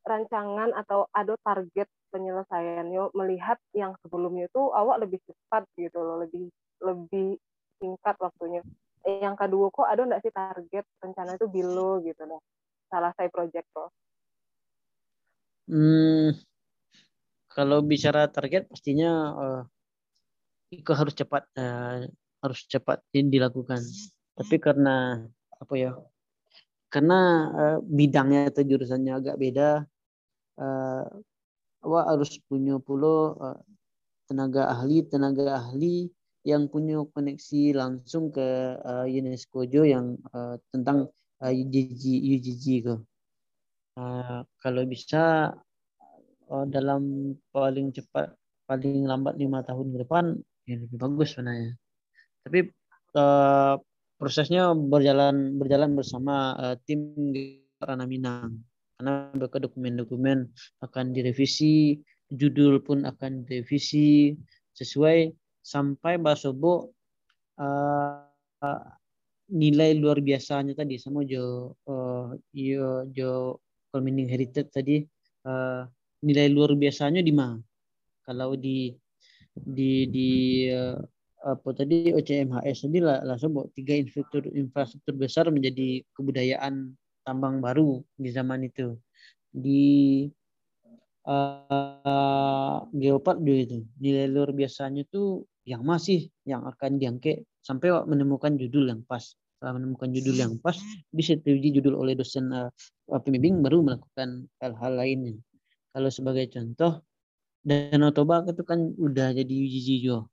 rancangan 0.09 0.73
atau 0.73 1.05
ada 1.13 1.37
target 1.45 1.89
penyelesaiannya 2.15 3.11
melihat 3.19 3.59
yang 3.75 3.99
sebelumnya 4.07 4.47
itu 4.47 4.63
awak 4.71 5.03
lebih 5.03 5.19
cepat 5.27 5.67
gitu 5.75 5.99
loh, 5.99 6.23
lebih 6.23 6.47
lebih 6.79 7.35
singkat 7.83 8.15
waktunya. 8.23 8.63
Yang 9.03 9.35
kedua 9.43 9.67
kok 9.75 9.91
ada 9.91 10.07
ndak 10.07 10.23
sih 10.23 10.31
target 10.31 10.87
rencana 11.03 11.35
itu 11.35 11.47
bilo 11.51 11.99
gitu 12.07 12.23
loh. 12.23 12.39
Salah 12.87 13.11
saya 13.19 13.27
project 13.35 13.67
kok. 13.75 13.91
Hmm, 15.67 16.31
kalau 17.51 17.83
bicara 17.83 18.31
target 18.31 18.71
pastinya 18.71 19.11
eh, 19.43 19.63
itu 20.79 20.91
harus 20.95 21.15
cepat 21.15 21.43
eh, 21.59 22.09
harus 22.43 22.61
cepat 22.69 23.03
di- 23.13 23.31
dilakukan. 23.33 23.81
Tapi 24.39 24.57
karena 24.63 25.25
apa 25.59 25.75
ya? 25.75 25.93
Karena 26.93 27.19
eh, 27.61 27.79
bidangnya 27.83 28.51
atau 28.53 28.63
jurusannya 28.63 29.13
agak 29.19 29.37
beda, 29.41 29.71
eh, 30.63 31.05
awak 31.85 32.05
harus 32.17 32.41
punya 32.49 32.81
pula 32.81 33.37
eh, 33.37 33.61
tenaga 34.29 34.73
ahli 34.73 35.05
tenaga 35.05 35.61
ahli 35.61 36.09
yang 36.45 36.69
punya 36.69 37.01
koneksi 37.13 37.77
langsung 37.77 38.29
ke 38.33 38.77
eh, 38.81 39.07
UNESCO 39.21 39.65
Jo 39.69 39.85
yang 39.85 40.17
eh, 40.33 40.57
tentang 40.73 41.09
eh, 41.45 41.53
UGG 41.53 42.03
UGG 42.37 42.65
ke. 42.85 42.95
Eh, 44.01 44.41
kalau 44.61 44.83
bisa 44.89 45.53
eh, 46.53 46.67
dalam 46.69 47.33
paling 47.53 47.93
cepat 47.93 48.33
paling 48.65 49.05
lambat 49.05 49.37
lima 49.37 49.61
tahun 49.61 49.93
ke 49.93 49.99
depan 50.09 50.25
ya 50.65 50.77
lebih 50.81 50.99
bagus 51.01 51.37
sebenarnya. 51.37 51.73
Tapi 52.45 52.59
eh, 53.17 53.75
prosesnya 54.17 54.73
berjalan 54.73 55.61
berjalan 55.61 55.93
bersama 55.97 56.57
eh, 56.61 56.77
tim 56.85 57.13
Rana 57.81 58.09
Minang 58.09 58.74
karena 58.95 59.31
mereka 59.35 59.59
dokumen-dokumen 59.59 60.47
akan 60.87 61.11
direvisi, 61.11 61.99
judul 62.31 62.79
pun 62.79 63.03
akan 63.03 63.43
direvisi 63.43 64.39
sesuai 64.75 65.35
sampai 65.63 66.19
Basobo 66.19 66.95
eh, 67.59 68.15
eh, 68.63 68.83
nilai 69.51 69.99
luar 69.99 70.23
biasanya 70.23 70.73
tadi 70.79 70.97
sama 70.97 71.27
jo 71.27 71.75
eh, 71.91 72.27
yo 72.55 73.07
jo 73.11 73.59
Culmining 73.91 74.31
Heritage 74.31 74.71
tadi 74.71 75.03
eh, 75.47 75.83
nilai 76.23 76.49
luar 76.55 76.79
biasanya 76.79 77.21
di 77.21 77.35
mana? 77.35 77.59
Kalau 78.25 78.55
di 78.55 78.95
di 79.55 80.07
di 80.11 80.31
eh, 80.71 80.99
apa 81.45 81.69
tadi 81.77 82.09
OCMHS 82.09 82.89
tadi 82.89 82.99
lah 83.05 83.21
bawa 83.21 83.69
tiga 83.77 83.93
infrastruktur 83.93 84.49
infrastruktur 84.57 85.13
besar 85.13 85.53
menjadi 85.53 86.01
kebudayaan 86.17 86.97
tambang 87.25 87.59
baru 87.65 88.05
di 88.15 88.29
zaman 88.31 88.69
itu. 88.69 88.95
Di 89.51 90.29
eh 91.25 92.77
Geopark 92.93 93.41
itu 93.41 93.81
nilai 93.97 94.29
luar 94.29 94.53
biasanya 94.53 95.09
tuh 95.09 95.49
yang 95.65 95.81
masih 95.81 96.29
yang 96.45 96.69
akan 96.69 97.01
diangkat 97.01 97.49
sampai 97.65 97.89
menemukan 98.05 98.61
judul 98.61 98.93
yang 98.93 99.01
pas. 99.09 99.33
Setelah 99.57 99.81
menemukan 99.81 100.13
judul 100.13 100.37
yang 100.37 100.55
pas 100.61 100.77
bisa 101.09 101.41
diuji 101.41 101.81
judul 101.81 101.97
oleh 101.97 102.13
dosen 102.13 102.53
eh, 102.53 102.69
pembimbing 103.09 103.65
baru 103.65 103.81
melakukan 103.81 104.45
hal-hal 104.61 104.93
lainnya. 104.93 105.41
Kalau 105.97 106.11
sebagai 106.13 106.53
contoh 106.53 107.01
Danau 107.65 108.13
Toba 108.13 108.45
itu 108.45 108.61
kan 108.61 108.93
udah 109.01 109.33
jadi 109.33 109.49
UGG 109.49 109.89
juga. 110.05 110.29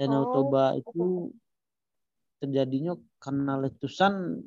Danau 0.00 0.24
Oh, 0.24 0.32
Toba 0.32 0.80
itu 0.80 1.28
terjadinya 2.40 2.96
karena 3.20 3.60
letusan 3.60 4.40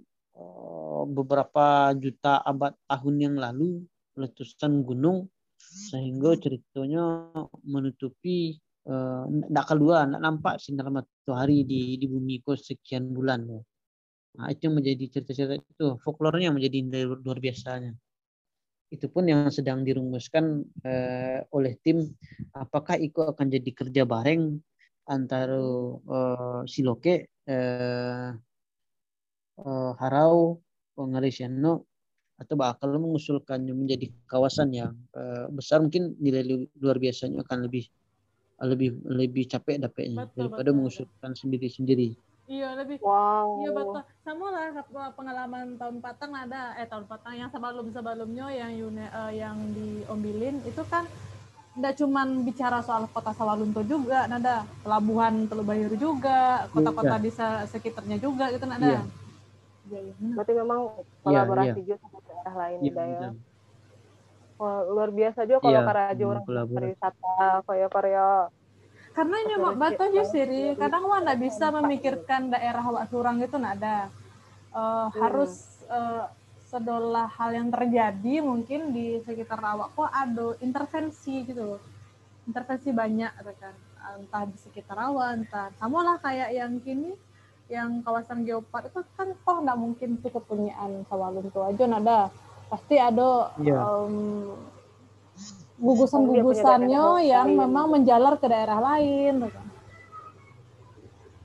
beberapa 1.08 1.94
juta 1.98 2.42
abad 2.42 2.74
tahun 2.90 3.16
yang 3.18 3.36
lalu 3.38 3.86
letusan 4.18 4.82
gunung 4.82 5.30
sehingga 5.58 6.38
ceritanya 6.38 7.34
menutupi 7.66 8.58
tidak 8.88 9.66
keluar 9.68 10.08
tidak 10.08 10.24
nampak 10.24 10.64
sinar 10.64 10.88
matahari 10.88 11.68
di 11.68 12.00
di 12.00 12.08
bumi 12.08 12.40
kok 12.40 12.56
sekian 12.56 13.12
bulan. 13.12 13.44
Nah, 14.38 14.48
itu 14.54 14.70
menjadi 14.70 15.10
cerita-cerita 15.12 15.58
itu 15.58 15.98
folklornya 16.06 16.54
menjadi 16.54 16.86
luar 17.04 17.42
biasanya. 17.42 17.92
Itu 18.88 19.12
pun 19.12 19.28
yang 19.28 19.52
sedang 19.52 19.84
dirumuskan 19.84 20.64
eh, 20.88 21.44
oleh 21.52 21.76
tim 21.84 22.08
apakah 22.56 22.96
itu 22.96 23.20
akan 23.20 23.52
jadi 23.52 23.72
kerja 23.76 24.04
bareng 24.08 24.56
antara 25.10 25.60
eh, 26.00 26.62
Siloke 26.70 27.28
eh, 27.44 28.30
eh, 29.62 29.92
Harau 29.98 30.62
Pengarisiano 30.98 31.86
atau 32.38 32.54
bakal 32.54 32.94
mengusulkannya 33.02 33.74
menjadi 33.74 34.14
kawasan 34.30 34.70
yang 34.74 34.94
eh, 35.18 35.46
besar 35.50 35.82
mungkin 35.82 36.14
nilai 36.22 36.46
lu- 36.46 36.70
luar 36.78 36.98
biasanya 37.02 37.42
akan 37.46 37.66
lebih 37.66 37.90
lebih 38.58 38.90
lebih 39.06 39.46
capek 39.46 39.78
dapetnya 39.78 40.26
Betul, 40.26 40.50
daripada 40.50 40.70
betul, 40.70 40.78
mengusulkan 40.82 41.32
sendiri-sendiri. 41.38 42.18
Iya 42.48 42.74
lebih 42.80 42.98
Wow. 43.04 43.62
Iya 43.62 43.70
betul. 43.74 44.02
Sama 44.26 44.46
lah 44.50 44.66
apa, 44.74 45.04
pengalaman 45.14 45.78
tahun 45.78 45.98
Patang 46.02 46.34
ada 46.34 46.74
eh 46.76 46.88
tahun 46.90 47.06
Patang 47.06 47.38
yang 47.38 47.50
sebelum 47.54 47.94
sebelumnya 47.94 48.50
yang 48.50 48.72
Yune, 48.74 49.06
eh, 49.06 49.32
yang 49.38 49.58
di 49.78 50.02
Ombilin 50.10 50.62
itu 50.66 50.82
kan 50.90 51.06
tidak 51.78 51.94
cuman 52.02 52.42
bicara 52.42 52.82
soal 52.82 53.06
kota 53.14 53.30
Sawalunto 53.38 53.86
juga, 53.86 54.26
nada 54.26 54.66
pelabuhan 54.82 55.46
Teluk 55.46 55.70
Bayur 55.70 55.94
juga, 55.94 56.66
kota-kota 56.74 57.22
di 57.22 57.30
se- 57.30 57.66
sekitarnya 57.70 58.18
juga 58.18 58.50
gitu 58.50 58.66
nada. 58.66 58.82
Iya. 58.82 59.02
Iya, 59.88 60.00
iya. 60.06 60.14
Berarti 60.36 60.54
memang 60.62 60.80
Iya, 61.28 61.40
kolaborasi 61.48 61.78
juga 61.88 61.98
sama 62.04 62.20
daerah 62.28 62.56
lain 62.62 62.80
ya. 62.88 62.92
ya. 63.22 63.28
Wah, 64.60 64.78
luar 64.94 65.10
biasa 65.18 65.40
juga 65.50 65.60
kalau 65.66 65.82
Iya, 65.82 65.88
karajo 65.88 66.24
orang 66.32 66.46
pariwisata 66.74 67.28
kayak 67.68 67.90
Korea. 67.94 68.22
Karena 69.18 69.36
ini 69.44 69.56
Betul, 69.56 69.64
mak 69.64 69.76
batu 69.82 70.02
aja 70.08 70.24
siri, 70.34 70.62
kadang 70.82 71.04
wah 71.10 71.20
nggak 71.24 71.40
bisa 71.46 71.66
memikirkan 71.78 72.42
daerah 72.54 72.86
wak 72.96 73.06
surang 73.12 73.38
itu 73.42 73.58
nada. 73.58 74.00
Eh, 74.82 75.08
harus 75.20 75.54
eh, 75.90 76.26
sedolah 76.72 77.28
hal 77.38 77.52
yang 77.60 77.70
terjadi 77.76 78.36
mungkin 78.50 78.82
di 78.96 79.08
sekitar 79.28 79.60
awak 79.74 79.90
kok 79.98 80.12
ada 80.24 80.48
intervensi 80.68 81.36
gitu 81.50 81.64
loh 81.76 81.82
intervensi 82.50 82.90
banyak 83.02 83.32
kan 83.62 83.76
entah 84.20 84.44
di 84.52 84.58
sekitar 84.66 84.98
awak 85.08 85.30
entah 85.40 85.68
sama 85.80 86.00
lah 86.08 86.18
kayak 86.26 86.50
yang 86.60 86.74
kini 86.86 87.12
yang 87.68 88.00
kawasan 88.04 88.48
geopark 88.48 88.88
itu 88.88 89.04
kan 89.20 89.36
kok 89.36 89.58
nggak 89.64 89.78
mungkin 89.80 90.10
cukup 90.24 90.44
punyaan 90.48 91.04
sawah 91.12 91.30
lunto 91.36 91.60
aja 91.68 91.84
ada 91.84 92.20
pasti 92.68 92.96
ada 93.00 93.52
Iya. 93.60 93.76
em, 93.80 94.16
gugusan-gugusannya 95.78 97.28
yang 97.28 97.54
memang 97.54 97.86
menjalar 97.92 98.40
ke 98.42 98.48
daerah 98.50 98.80
lain 98.82 99.46
gitu 99.46 99.52
kan. 99.54 99.68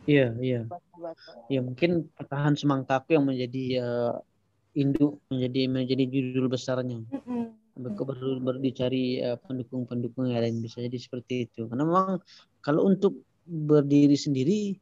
Iya, 0.02 0.26
iya. 0.42 0.60
Baca-baca. 0.66 1.30
Ya 1.46 1.60
mungkin 1.62 2.10
pertahan 2.16 2.58
semangkaku 2.58 3.14
yang 3.14 3.26
menjadi 3.28 3.64
eh, 3.78 4.14
induk 4.74 5.22
menjadi 5.30 5.60
menjadi 5.70 6.04
judul 6.10 6.50
besarnya. 6.50 6.98
Mm-mm. 7.06 7.54
Baru 7.78 8.02
baru, 8.04 8.28
baru 8.42 8.58
dicari 8.58 9.22
eh, 9.22 9.38
pendukung-pendukung 9.38 10.26
yang 10.26 10.42
lain 10.42 10.58
bisa 10.58 10.82
jadi 10.82 10.98
seperti 10.98 11.46
itu. 11.46 11.70
Karena 11.70 11.86
memang 11.86 12.18
kalau 12.58 12.90
untuk 12.90 13.22
berdiri 13.46 14.18
sendiri 14.18 14.74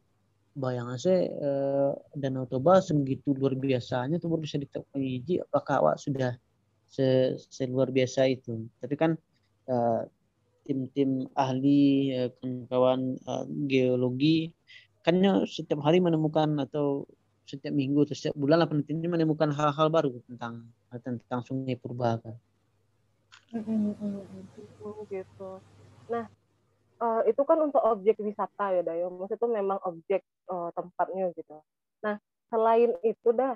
bayangan 0.51 0.97
saya 0.99 1.31
eh, 1.31 1.91
Danau 2.15 2.43
Toba 2.47 2.83
sebegitu 2.83 3.31
luar 3.35 3.55
biasanya 3.55 4.19
tuh 4.19 4.35
baru 4.35 4.41
bisa 4.43 4.59
ditetapkan 4.59 4.99
hiji 4.99 5.39
apakah 5.39 5.79
awak 5.79 5.97
sudah 5.99 6.35
se, 6.91 7.35
seluar 7.47 7.87
biasa 7.89 8.27
itu. 8.27 8.67
Tapi 8.83 8.95
kan 8.99 9.15
eh, 9.71 10.01
tim-tim 10.67 11.27
ahli 11.35 12.11
eh, 12.15 12.29
kawan-kawan 12.39 13.15
eh, 13.15 13.45
geologi 13.67 14.51
kan 15.01 15.17
setiap 15.49 15.81
hari 15.81 15.97
menemukan 15.97 16.61
atau 16.61 17.09
setiap 17.49 17.73
minggu 17.73 18.05
atau 18.05 18.15
setiap 18.15 18.37
bulan 18.37 18.61
lah 18.61 18.67
penelitiannya 18.69 19.09
menemukan 19.09 19.49
hal-hal 19.49 19.89
baru 19.89 20.13
tentang 20.29 20.69
tentang 21.01 21.41
sungai 21.41 21.73
purba 21.75 22.21
kan. 22.21 22.35
Mm-mm, 23.51 23.91
mm-mm. 23.99 24.23
Hmm, 24.79 25.03
gitu. 25.11 25.59
Nah, 26.07 26.31
eh, 27.21 27.31
itu 27.31 27.41
kan 27.45 27.57
untuk 27.61 27.81
objek 27.85 28.17
wisata 28.19 28.73
ya, 28.73 28.81
Dayo. 28.81 29.13
Maksudnya 29.13 29.37
itu 29.39 29.47
memang 29.49 29.79
objek 29.85 30.21
eh, 30.25 30.69
tempatnya 30.73 31.25
gitu. 31.37 31.57
Nah, 32.01 32.15
selain 32.49 32.91
itu 33.05 33.29
dah, 33.31 33.53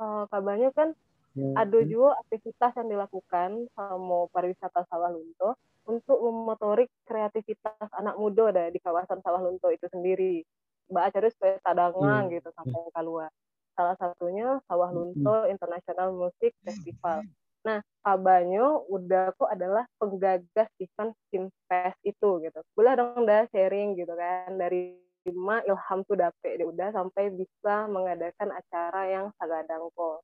eh, 0.00 0.24
kabarnya 0.32 0.70
kan 0.72 0.96
Ya, 1.36 1.52
ada 1.68 1.84
juga 1.84 2.16
aktivitas 2.24 2.72
yang 2.80 2.88
dilakukan 2.96 3.68
sama 3.76 4.24
pariwisata 4.32 4.88
Sawah 4.88 5.12
Lunto 5.12 5.52
untuk 5.84 6.16
memotorik 6.24 6.88
kreativitas 7.04 7.92
anak 7.92 8.16
muda 8.16 8.48
dah 8.56 8.72
di 8.72 8.80
kawasan 8.80 9.20
Sawah 9.20 9.44
Lunto 9.44 9.68
itu 9.68 9.84
sendiri. 9.92 10.40
Mbak 10.88 11.12
supaya 11.36 11.60
tadangan 11.60 12.32
Iya. 12.32 12.40
gitu 12.40 12.48
sampai 12.56 12.88
keluar. 12.88 13.28
Salah 13.76 13.96
satunya 14.00 14.56
Sawah 14.64 14.88
Lunto 14.88 15.44
International 15.44 16.08
Music 16.16 16.56
Festival. 16.64 17.20
Nah, 17.66 17.82
kabarnya 18.06 18.86
udah 18.86 19.34
kok 19.34 19.50
adalah 19.50 19.82
penggagas 19.98 20.70
event 20.78 21.10
Simfest 21.34 21.98
itu 22.06 22.28
gitu. 22.46 22.60
Boleh 22.78 22.94
dong 22.94 23.26
dah 23.26 23.42
sharing 23.50 23.98
gitu 23.98 24.14
kan 24.14 24.54
dari 24.54 24.94
lima 25.26 25.58
ilham 25.66 26.06
tuh 26.06 26.14
dapet 26.14 26.62
dia 26.62 26.66
udah 26.70 26.94
sampai 26.94 27.34
bisa 27.34 27.90
mengadakan 27.90 28.54
acara 28.54 29.02
yang 29.10 29.26
sagadang 29.42 29.90
kok. 29.90 30.22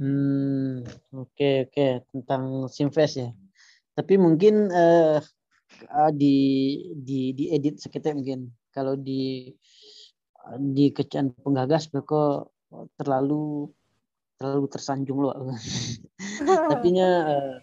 Hmm, 0.00 0.84
oke 1.12 1.68
oke 1.68 1.86
tentang 2.16 2.72
Simfest 2.72 3.20
ya. 3.20 3.28
Tapi 3.92 4.16
mungkin 4.16 4.72
eh, 4.72 5.20
ah, 5.92 6.12
di 6.12 6.36
di 6.96 7.36
diedit 7.36 7.76
sekitar 7.76 8.16
mungkin 8.16 8.56
kalau 8.72 8.96
di 8.96 9.52
di 10.56 10.88
kecaan 10.96 11.36
penggagas 11.44 11.92
mereka 11.92 12.48
terlalu 12.96 13.72
terlalu 14.36 14.66
tersanjung 14.68 15.18
loh. 15.24 15.32
Tapinya 16.70 17.08
eh, 17.32 17.54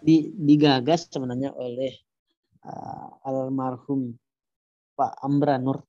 di 0.00 0.32
digagas 0.36 1.08
sebenarnya 1.08 1.56
oleh 1.56 1.92
eh, 2.64 3.08
almarhum 3.24 4.14
Pak 4.96 5.12
Amra 5.24 5.56
Nur. 5.56 5.80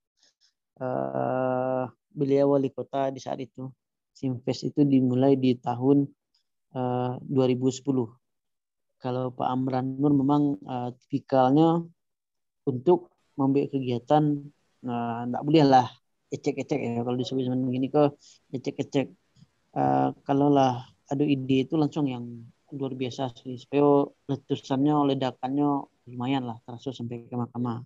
Eh, 0.80 1.84
beliau 2.12 2.56
wali 2.56 2.72
kota 2.72 3.12
di 3.12 3.20
saat 3.20 3.40
itu. 3.40 3.68
Simfest 4.12 4.68
itu 4.68 4.84
dimulai 4.84 5.36
di 5.36 5.56
tahun 5.56 6.08
eh, 6.76 7.12
2010. 7.28 8.08
Kalau 9.02 9.34
Pak 9.34 9.48
Amran 9.48 9.96
Nur 10.00 10.12
memang 10.16 10.56
eh, 10.60 10.90
tipikalnya 11.04 11.84
untuk 12.64 13.12
membuat 13.36 13.72
kegiatan 13.72 14.24
nah 14.82 15.22
enggak 15.22 15.42
boleh 15.46 15.62
lah 15.62 15.86
ecek-ecek 16.34 16.80
ya 16.82 17.00
kalau 17.06 17.14
disebut 17.14 17.46
begini 17.54 17.86
kok 17.86 18.18
ecek-ecek 18.50 19.14
Eh, 19.72 20.08
kalau 20.28 20.52
lah 20.52 20.84
ada 21.08 21.24
ide 21.24 21.64
itu 21.64 21.80
langsung 21.80 22.04
yang 22.04 22.44
luar 22.76 22.92
biasa 22.92 23.32
sih 23.40 23.56
supaya 23.56 24.04
letusannya 24.28 25.16
ledakannya 25.16 25.88
lumayan 26.12 26.44
lah 26.44 26.60
terasa 26.68 26.92
sampai 26.92 27.24
ke 27.24 27.32
mahkamah 27.32 27.80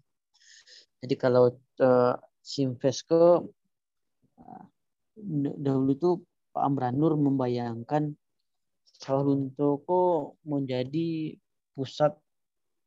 jadi 0.99 1.15
kalau 1.15 1.55
eh, 1.55 2.15
Simfest 2.43 3.07
ke 3.07 3.23
eh, 4.35 4.65
dahulu 5.63 5.91
itu 5.95 6.11
Pak 6.51 6.63
Amranur 6.67 7.15
membayangkan 7.15 8.19
Sawah 8.99 9.23
Lunto 9.23 9.79
kok 9.87 10.43
menjadi 10.43 11.39
pusat 11.79 12.19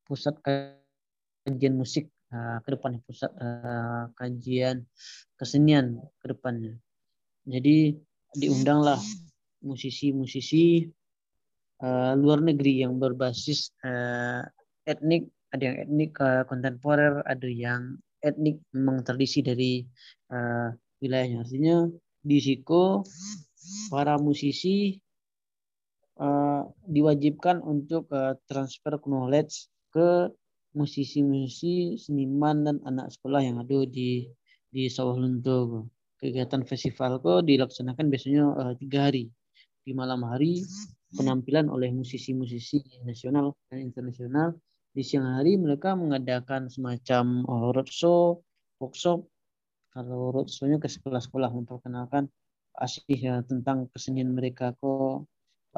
pusat 0.03 0.35
kajian 0.43 1.77
musik 1.77 2.09
uh, 2.33 2.57
ke 2.65 2.73
depannya 2.73 2.99
pusat 3.05 3.29
uh, 3.37 4.09
kajian 4.17 4.89
kesenian 5.37 6.01
ke 6.17 6.33
depannya. 6.33 6.81
Jadi 7.45 7.93
diundanglah 8.37 8.99
musisi-musisi 9.65 10.87
uh, 11.83 12.13
luar 12.15 12.39
negeri 12.43 12.83
yang 12.83 12.99
berbasis 12.99 13.73
uh, 13.83 14.43
etnik, 14.85 15.27
ada 15.51 15.63
yang 15.73 15.77
etnik 15.87 16.11
uh, 16.21 16.43
kontemporer, 16.45 17.23
ada 17.25 17.49
yang 17.49 17.97
etnik 18.21 18.59
memang 18.75 19.01
tradisi 19.03 19.39
dari 19.41 19.83
uh, 20.31 20.71
wilayahnya. 20.99 21.43
Artinya 21.43 21.77
di 22.19 22.37
Siko 22.43 23.03
para 23.89 24.19
musisi 24.19 24.99
uh, 26.19 26.67
diwajibkan 26.85 27.63
untuk 27.63 28.11
uh, 28.11 28.35
transfer 28.47 28.99
knowledge 29.07 29.71
ke 29.89 30.29
musisi-musisi, 30.77 31.97
seniman 31.97 32.61
dan 32.61 32.77
anak 32.85 33.09
sekolah 33.09 33.41
yang 33.41 33.57
ada 33.57 33.89
di 33.89 34.29
di 34.69 34.85
Sawah 34.85 35.17
Lunto. 35.17 35.89
Kegiatan 36.19 36.67
festival 36.67 37.23
kok 37.23 37.47
dilaksanakan 37.47 38.11
biasanya 38.11 38.43
uh, 38.51 38.73
tiga 38.75 39.07
hari. 39.07 39.31
Di 39.87 39.95
malam 39.95 40.27
hari 40.27 40.67
penampilan 41.15 41.71
oleh 41.71 41.89
musisi-musisi 41.95 42.83
nasional 43.07 43.55
dan 43.71 43.87
internasional. 43.87 44.51
Di 44.91 44.99
siang 44.99 45.39
hari 45.39 45.55
mereka 45.55 45.95
mengadakan 45.95 46.67
semacam 46.67 47.47
uh, 47.47 47.71
roadshow, 47.71 48.43
workshop. 48.83 49.23
Kalau 49.95 50.35
roadshow-nya 50.35 50.77
ke 50.77 50.91
sekolah-sekolah 50.91 51.55
memperkenalkan 51.55 52.27
asih 52.83 53.15
ya, 53.15 53.35
tentang 53.47 53.87
kesenian 53.95 54.35
mereka 54.35 54.75
kok 54.77 55.23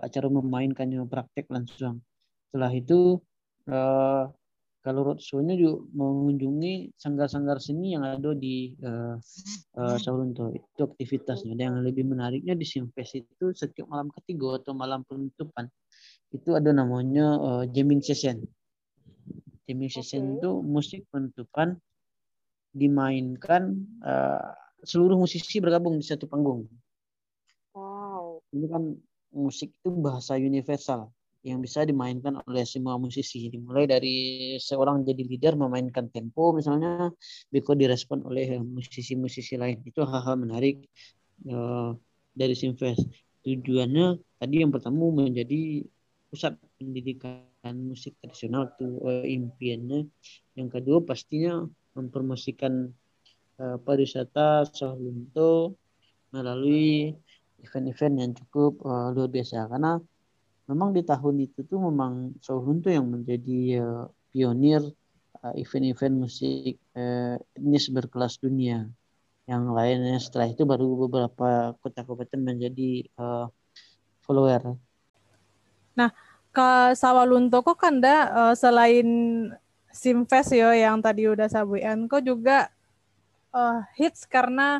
acara 0.02 0.26
memainkannya 0.26 1.06
praktek 1.06 1.54
langsung. 1.54 2.02
Setelah 2.50 2.72
itu 2.74 3.22
uh, 3.70 4.26
kalau 4.82 5.13
roadshow-nya 5.13 5.54
juga 5.54 5.86
mengunjungi 5.94 6.98
sanggar-sanggar 6.98 7.62
seni 7.62 7.94
yang 7.94 8.02
ada 8.02 8.34
di 8.34 8.74
uh, 8.82 9.13
uh, 9.78 9.98
Sawalunto. 10.02 10.50
Itu 10.58 10.89
aktivitasnya. 10.89 11.54
Dan 11.54 11.78
yang 11.78 11.78
lebih 11.86 12.10
menariknya 12.10 12.58
di 12.58 12.65
Simfest 12.65 13.22
itu 13.22 13.54
setiap 13.54 13.86
malam 13.86 14.10
ketiga 14.10 14.58
atau 14.58 14.74
malam 14.74 15.06
penutupan 15.06 15.70
itu 16.34 16.58
ada 16.58 16.74
namanya 16.74 17.38
uh, 17.38 17.63
jamming 17.70 18.02
session. 18.02 18.41
Jamming 19.70 19.94
session 19.94 20.41
itu 20.41 20.50
musik 20.65 21.06
penutupan 21.13 21.78
dimainkan 22.74 23.86
uh, 24.02 24.50
seluruh 24.82 25.13
musisi 25.13 25.62
bergabung 25.62 26.02
di 26.02 26.06
satu 26.10 26.26
panggung. 26.26 26.65
Wow. 27.78 28.41
Ini 28.50 28.65
kan 28.65 28.84
musik 29.30 29.70
itu 29.78 29.94
bahasa 29.94 30.41
universal 30.41 31.13
yang 31.42 31.58
bisa 31.62 31.82
dimainkan 31.82 32.38
oleh 32.46 32.64
semua 32.66 33.02
musisi. 33.02 33.50
Dimulai 33.50 33.89
dari 33.89 34.18
seorang 34.62 35.02
jadi 35.02 35.26
leader 35.26 35.54
memainkan 35.58 36.10
tempo 36.14 36.54
misalnya, 36.54 37.10
Biko 37.50 37.74
direspon 37.74 38.22
oleh 38.26 38.62
musisi-musisi 38.62 39.58
lain. 39.58 39.82
Itu 39.82 40.06
hal-hal 40.06 40.38
menarik 40.38 40.86
uh, 41.50 41.98
dari 42.34 42.54
Simfest. 42.54 43.10
Tujuannya 43.42 44.22
tadi 44.38 44.56
yang 44.62 44.70
pertama 44.70 45.10
menjadi 45.10 45.82
pusat 46.30 46.56
pendidikan 46.78 47.76
musik 47.76 48.14
tradisional 48.22 48.70
itu 48.78 48.88
uh, 49.02 49.26
impiannya. 49.26 50.06
Yang 50.54 50.70
kedua 50.78 51.02
pastinya 51.02 51.66
mempromosikan 51.98 52.94
uh, 53.58 53.78
pariwisata 53.82 54.70
Sawalunto 54.70 55.76
melalui 56.32 57.12
event-event 57.62 58.16
yang 58.18 58.32
cukup 58.38 58.82
uh, 58.86 59.10
luar 59.14 59.30
biasa 59.30 59.70
karena 59.70 60.02
memang 60.72 60.95
di 60.95 61.03
tahun 61.03 61.36
itu 61.43 61.67
tuh 61.67 61.91
memang 61.91 62.39
Sawalunto 62.39 62.88
yang 62.88 63.11
menjadi 63.11 63.84
uh, 63.84 64.07
pionir 64.32 64.80
uh, 65.43 65.53
event-event 65.59 66.15
musik 66.15 66.80
uh, 66.95 67.36
etnis 67.59 67.91
berkelas 67.91 68.39
dunia 68.39 68.88
yang 69.51 69.76
lainnya 69.76 70.15
setelah 70.24 70.47
itu 70.47 70.63
baru 70.63 70.95
beberapa 71.07 71.76
kota 71.84 72.07
kabupaten 72.07 72.39
menjadi 72.39 73.03
uh, 73.19 73.51
follower. 74.24 74.80
Nah, 75.91 76.15
ke 76.55 76.95
Sawalunto 76.95 77.59
kok 77.59 77.76
kan 77.76 77.99
uh, 77.99 78.55
selain 78.55 79.07
Simfest 79.91 80.55
yo 80.55 80.72
yang 80.72 81.03
tadi 81.03 81.28
udah 81.28 81.51
sabuin, 81.51 82.07
kok 82.07 82.24
juga 82.24 82.72
uh, 83.51 83.84
hits 83.99 84.24
karena 84.24 84.80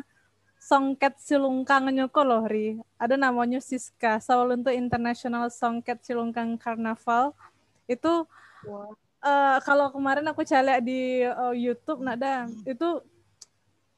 songket 0.62 1.18
silungkangnya 1.18 2.06
kok 2.06 2.22
loh 2.22 2.46
Ri. 2.46 2.78
Ada 2.94 3.18
namanya 3.18 3.58
Siska, 3.58 4.22
Sawalunto 4.22 4.70
International 4.70 5.50
Songket 5.50 6.06
Silungkang 6.06 6.54
Carnaval. 6.54 7.34
Itu 7.90 8.30
wow. 8.62 8.94
uh, 9.26 9.58
kalau 9.66 9.90
kemarin 9.90 10.22
aku 10.30 10.46
cari 10.46 10.78
di 10.86 11.26
uh, 11.26 11.50
YouTube 11.50 12.06
nada 12.06 12.46
itu 12.62 13.02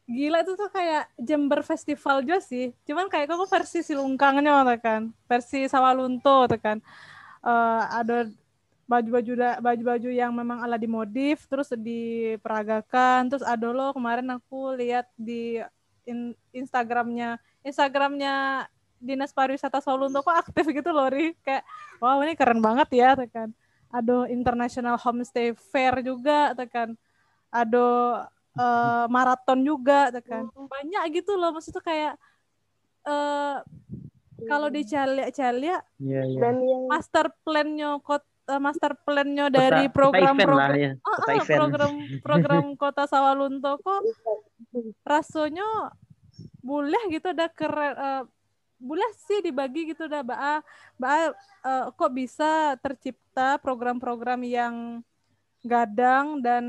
gila 0.05 0.45
itu 0.45 0.53
tuh 0.57 0.69
kayak 0.73 1.05
Jember 1.21 1.61
Festival 1.61 2.25
juga 2.25 2.41
sih. 2.41 2.73
Cuman 2.89 3.13
kayak 3.13 3.29
kok 3.29 3.49
versi 3.53 3.85
silungkangnya 3.85 4.65
kan, 4.81 5.13
versi 5.29 5.69
Sawalunto 5.69 6.49
kan. 6.57 6.81
Uh, 7.45 7.85
ada 7.93 8.25
baju-baju 8.89 9.33
baju-baju 9.61 10.09
yang 10.13 10.33
memang 10.33 10.61
ala 10.61 10.77
dimodif 10.77 11.49
terus 11.49 11.73
diperagakan 11.73 13.33
terus 13.33 13.41
ada 13.41 13.73
lo 13.73 13.97
kemarin 13.97 14.29
aku 14.37 14.77
lihat 14.77 15.09
di 15.17 15.61
in, 16.05 16.33
Instagramnya 16.53 17.41
Instagramnya 17.65 18.67
dinas 19.01 19.37
pariwisata 19.37 19.85
Sawalunto 19.85 20.25
kok 20.25 20.49
aktif 20.49 20.65
gitu 20.73 20.91
loh 20.93 21.13
Ri 21.13 21.37
kayak 21.45 21.65
wow 22.01 22.25
ini 22.25 22.33
keren 22.33 22.61
banget 22.65 22.89
ya 22.97 23.13
kan 23.29 23.53
ada 23.93 24.27
international 24.33 24.97
homestay 24.97 25.53
fair 25.55 26.01
juga 26.01 26.57
kan 26.67 26.97
ada 27.53 27.87
uh, 28.59 29.07
maraton 29.07 29.61
juga 29.63 30.11
kan 30.25 30.49
oh. 30.57 30.67
banyak 30.67 31.21
gitu 31.23 31.37
loh 31.37 31.53
maksudnya 31.55 31.83
kayak 31.85 32.15
uh, 33.07 33.61
kalau 34.49 34.69
di 34.69 34.83
Calia 34.85 35.29
Calia 35.31 35.79
yeah, 36.01 36.25
yeah. 36.27 36.41
dan 36.41 36.55
yang 36.65 36.85
master 36.91 37.31
plannya 37.47 38.01
kot 38.03 38.25
uh, 38.51 38.61
master 38.61 38.93
plannya 39.05 39.49
dari 39.49 39.89
program 39.89 40.37
program 40.37 40.71
ya. 40.75 40.93
oh, 41.01 41.17
oh, 41.17 41.45
program 41.45 41.93
program 42.21 42.65
kota 42.75 43.05
Sawalunto 43.09 43.79
kok 43.81 44.01
rasanya 45.07 45.67
boleh 46.65 47.03
gitu 47.13 47.31
ada 47.31 47.47
keren 47.47 47.95
uh, 47.95 48.23
boleh 48.81 49.11
sih 49.17 49.41
dibagi 49.41 49.95
gitu 49.95 50.05
dah 50.11 50.21
ba 50.21 50.61
ba 51.01 51.33
uh, 51.65 51.89
kok 51.95 52.13
bisa 52.13 52.77
tercipta 52.83 53.57
program-program 53.63 54.45
yang 54.45 54.75
gadang 55.65 56.45
dan 56.45 56.65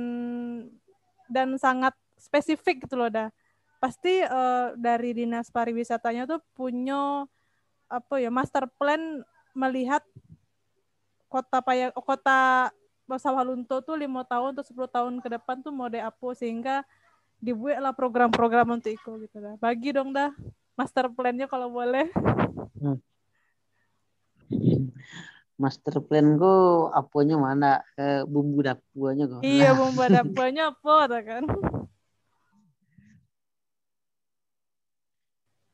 dan 1.28 1.58
sangat 1.60 1.92
spesifik 2.16 2.88
gitu 2.88 2.96
loh 2.96 3.12
dah? 3.12 3.28
Pasti 3.84 4.24
uh, 4.24 4.72
dari 4.80 5.12
dinas 5.12 5.52
pariwisatanya 5.52 6.24
tuh 6.30 6.40
punya 6.56 7.28
apa 7.92 8.18
ya 8.18 8.32
master 8.32 8.66
plan 8.80 9.22
melihat 9.54 10.02
kota 11.28 11.60
paya 11.60 11.92
kota 11.92 12.72
Bawah 13.06 13.46
Lunto 13.46 13.86
tuh 13.86 14.02
lima 14.02 14.26
tahun 14.26 14.58
atau 14.58 14.66
10 14.66 14.90
tahun 14.90 15.14
ke 15.22 15.30
depan 15.38 15.62
tuh 15.62 15.70
mau 15.70 15.86
apa 15.86 16.28
sehingga 16.34 16.82
dibuat 17.40 17.80
lah 17.84 17.94
program-program 17.94 18.80
untuk 18.80 18.94
itu 18.96 19.12
gitu 19.26 19.38
dah. 19.40 19.56
Bagi 19.60 19.96
dong 19.96 20.12
dah 20.16 20.32
master 20.76 21.08
plannya 21.12 21.48
kalau 21.48 21.72
boleh. 21.72 22.12
Hmm. 22.76 23.00
master 25.56 26.04
plan 26.04 26.36
ku 26.36 26.88
apanya 26.92 27.40
mana? 27.40 27.72
Eh, 27.96 28.28
bumbu 28.28 28.60
dapurnya 28.60 29.26
kok 29.26 29.42
iya 29.42 29.72
bumbu 29.80 30.04
dapurnya 30.04 30.76
apa 30.76 31.08
kan? 31.24 31.44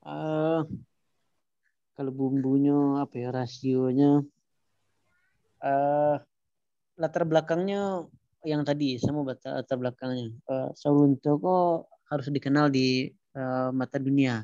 Uh, 0.02 0.66
kalau 1.94 2.12
bumbunya 2.14 3.06
apa 3.06 3.16
ya 3.22 3.30
rasionya? 3.30 4.26
Uh, 5.62 6.18
latar 6.98 7.26
belakangnya 7.26 8.10
yang 8.46 8.66
tadi 8.66 8.98
sama 8.98 9.22
latar 9.26 9.78
belakangnya 9.78 10.34
uh, 10.50 10.70
Saulunto 10.74 11.38
kok 11.38 11.92
harus 12.10 12.28
dikenal 12.34 12.74
di 12.74 13.10
uh, 13.38 13.70
mata 13.70 14.02
dunia 14.02 14.42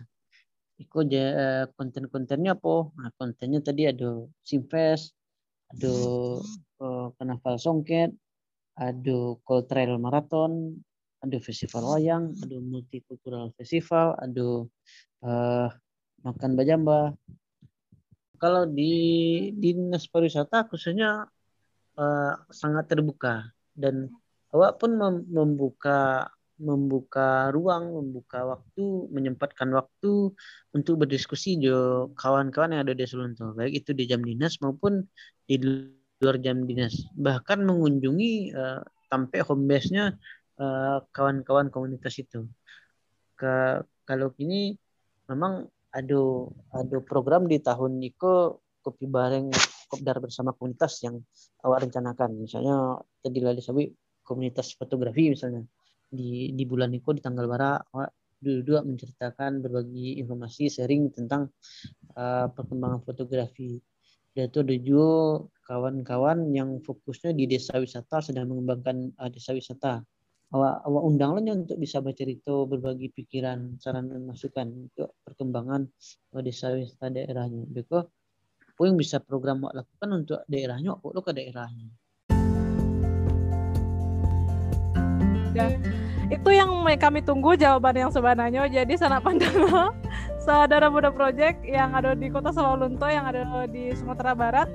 Iko 0.78 1.02
uh, 1.02 1.66
konten-kontennya 1.74 2.54
apa? 2.54 2.94
Nah, 3.02 3.10
kontennya 3.18 3.66
tadi 3.66 3.90
ada 3.90 4.30
Simfest, 4.46 5.18
ada 5.74 5.94
uh, 6.86 7.10
Karnaval 7.18 7.58
Songket, 7.58 8.14
ada 8.78 9.18
Cold 9.42 9.66
Trail 9.66 9.98
Marathon, 9.98 10.78
ada 11.26 11.38
festival 11.42 11.98
wayang, 11.98 12.30
ada 12.46 12.62
multikultural 12.62 13.50
festival, 13.58 14.14
ada 14.22 14.70
uh, 15.26 15.68
makan 16.22 16.54
bajamba. 16.54 17.18
Kalau 18.38 18.70
di 18.70 18.94
dinas 19.58 20.06
pariwisata 20.06 20.70
khususnya 20.70 21.26
uh, 21.98 22.34
sangat 22.54 22.86
terbuka 22.86 23.50
dan 23.78 24.10
awak 24.52 24.82
pun 24.82 24.98
membuka 25.30 26.28
membuka 26.58 27.54
ruang, 27.54 27.94
membuka 27.94 28.42
waktu, 28.42 29.06
menyempatkan 29.14 29.70
waktu 29.78 30.34
untuk 30.74 31.06
berdiskusi 31.06 31.62
jo 31.62 32.10
kawan-kawan 32.18 32.74
yang 32.74 32.82
ada 32.82 32.98
di 32.98 33.06
Selunto, 33.06 33.54
baik 33.54 33.86
itu 33.86 33.94
di 33.94 34.10
jam 34.10 34.26
dinas 34.26 34.58
maupun 34.58 35.06
di 35.46 35.62
luar 36.18 36.42
jam 36.42 36.66
dinas. 36.66 36.98
Bahkan 37.14 37.62
mengunjungi 37.62 38.58
uh, 38.58 38.82
sampai 39.06 39.40
home 39.46 39.70
base-nya 39.70 40.18
uh, 40.58 40.98
kawan-kawan 41.14 41.70
komunitas 41.70 42.18
itu. 42.18 42.50
Ke, 43.38 43.86
kalau 44.10 44.34
kini 44.34 44.74
memang 45.30 45.70
ada 45.94 46.22
ada 46.74 46.98
program 47.06 47.46
di 47.46 47.62
tahun 47.62 48.02
Niko 48.02 48.66
kopi 48.82 49.06
bareng 49.06 49.54
kopdar 49.88 50.20
bersama 50.20 50.52
komunitas 50.54 51.02
yang 51.02 51.18
awak 51.64 51.88
rencanakan. 51.88 52.38
Misalnya 52.44 53.00
tadi 53.24 53.40
lali 53.40 53.64
sabi 53.64 53.88
komunitas 54.22 54.76
fotografi 54.76 55.32
misalnya. 55.32 55.64
Di 56.08 56.56
di 56.56 56.64
bulan 56.64 56.92
itu 56.96 57.12
di 57.12 57.20
tanggal 57.20 57.48
bara 57.52 57.80
dua-dua 58.38 58.86
menceritakan 58.86 59.66
berbagi 59.66 60.22
informasi 60.22 60.70
sharing 60.70 61.10
tentang 61.10 61.50
uh, 62.14 62.48
perkembangan 62.54 63.02
fotografi. 63.02 63.82
Dan 64.32 64.54
itu 64.54 64.62
ada 64.62 64.76
juga 64.78 65.50
kawan-kawan 65.66 66.54
yang 66.54 66.78
fokusnya 66.86 67.34
di 67.34 67.50
desa 67.50 67.82
wisata 67.82 68.22
sedang 68.22 68.54
mengembangkan 68.54 69.18
uh, 69.18 69.30
desa 69.34 69.58
wisata. 69.58 70.06
Awak 70.48 70.76
awak 70.88 71.04
undang 71.04 71.36
lah 71.36 71.44
untuk 71.44 71.76
bisa 71.76 72.00
bercerita 72.00 72.56
berbagi 72.64 73.12
pikiran 73.12 73.76
saran 73.84 74.08
dan 74.08 74.24
masukan 74.24 74.88
untuk 74.88 75.18
perkembangan 75.28 75.90
uh, 76.38 76.42
desa 76.46 76.72
wisata 76.72 77.12
daerahnya. 77.12 77.66
Beko 77.68 78.08
apa 78.78 78.86
yang 78.86 79.02
bisa 79.02 79.18
program 79.18 79.66
awak 79.66 79.82
lakukan 79.82 80.10
untuk 80.14 80.40
daerahnya? 80.46 80.94
Awak 81.02 81.12
lo 81.18 81.22
ke 81.26 81.34
daerahnya? 81.34 81.90
Ya 85.58 85.66
itu 86.30 86.50
yang 86.54 86.86
kami 86.86 87.26
tunggu 87.26 87.58
jawaban 87.58 87.98
yang 87.98 88.14
sebenarnya. 88.14 88.70
Jadi 88.70 88.94
sana 88.94 89.18
pandang 89.18 89.50
saudara 90.46 90.94
muda 90.94 91.10
project 91.10 91.66
yang 91.66 91.98
ada 91.98 92.14
di 92.14 92.30
kota 92.30 92.54
Sawalunto 92.54 93.10
yang 93.10 93.26
ada 93.26 93.66
di 93.66 93.98
Sumatera 93.98 94.38
Barat 94.38 94.70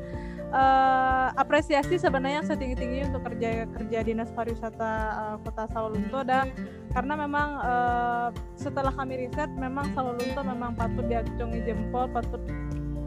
uh, 0.51 1.31
apresiasi 1.39 1.95
sebenarnya 1.95 2.43
setinggi 2.43 2.75
tinggi 2.75 2.99
untuk 3.07 3.23
kerja 3.31 3.71
kerja 3.71 3.99
dinas 4.03 4.35
pariwisata 4.35 4.93
uh, 5.15 5.37
kota 5.47 5.71
Sawalunto 5.71 6.21
dan 6.27 6.51
karena 6.91 7.15
memang 7.23 7.49
uh, 7.63 8.29
setelah 8.59 8.91
kami 8.93 9.27
riset 9.27 9.49
memang 9.57 9.95
Sawalunto 9.97 10.43
memang 10.43 10.75
patut 10.75 11.07
diacungi 11.07 11.63
jempol 11.65 12.11
patut 12.13 12.43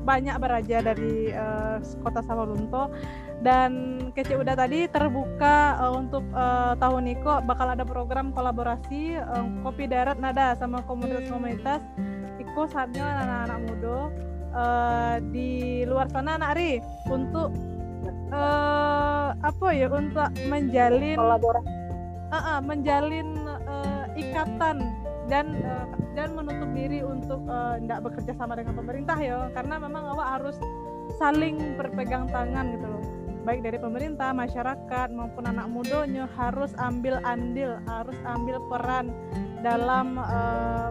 banyak 0.06 0.38
beraja 0.38 0.86
dari 0.86 1.34
uh, 1.34 1.82
kota 2.06 2.22
Sawalunto 2.24 2.94
dan 3.42 4.00
kece 4.14 4.38
udah 4.38 4.56
tadi 4.56 4.88
terbuka 4.88 5.76
uh, 5.82 5.94
untuk 5.98 6.24
uh, 6.32 6.78
tahun 6.78 7.10
ini 7.10 7.20
kok 7.26 7.44
bakal 7.50 7.74
ada 7.74 7.84
program 7.84 8.32
kolaborasi 8.32 9.18
uh, 9.18 9.44
kopi 9.66 9.90
darat 9.90 10.22
nada 10.22 10.56
sama 10.56 10.86
komunitas-komunitas 10.86 11.82
Iko 12.40 12.72
saatnya 12.72 13.04
anak-anak 13.04 13.60
muda 13.68 14.00
uh, 14.56 15.16
di 15.34 15.84
luar 15.84 16.08
sana 16.08 16.40
anak 16.40 16.56
Ri 16.56 16.80
untuk 17.12 17.52
uh, 18.32 19.36
apa 19.36 19.68
ya 19.76 19.92
untuk 19.92 20.30
menjalin 20.48 21.20
kolaborasi. 21.20 21.74
Uh, 22.26 22.38
uh, 22.38 22.60
menjalin 22.64 23.28
uh, 23.46 24.08
ikatan 24.16 24.95
dan 25.26 25.58
uh, 25.66 25.86
dan 26.14 26.38
menutup 26.38 26.70
diri 26.72 27.02
untuk 27.02 27.42
tidak 27.82 28.00
uh, 28.00 28.04
bekerja 28.06 28.34
sama 28.38 28.54
dengan 28.58 28.74
pemerintah 28.78 29.18
ya. 29.18 29.50
Karena 29.54 29.76
memang 29.82 30.04
awak 30.16 30.28
harus 30.40 30.58
saling 31.18 31.78
berpegang 31.78 32.30
tangan 32.30 32.66
gitu 32.78 32.88
loh. 32.88 33.04
Baik 33.46 33.62
dari 33.62 33.78
pemerintah 33.78 34.34
masyarakat 34.34 35.08
maupun 35.14 35.46
anak 35.46 35.70
mudanya 35.70 36.26
harus 36.34 36.74
ambil 36.82 37.22
andil 37.22 37.78
harus 37.86 38.18
ambil 38.26 38.58
peran 38.74 39.14
dalam 39.62 40.18
uh, 40.18 40.90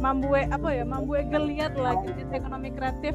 membuat 0.00 0.48
apa 0.48 0.68
ya 0.72 0.84
membuat 0.88 1.28
geliat 1.28 1.76
lagi 1.76 2.08
di 2.16 2.24
ekonomi 2.32 2.72
kreatif 2.72 3.12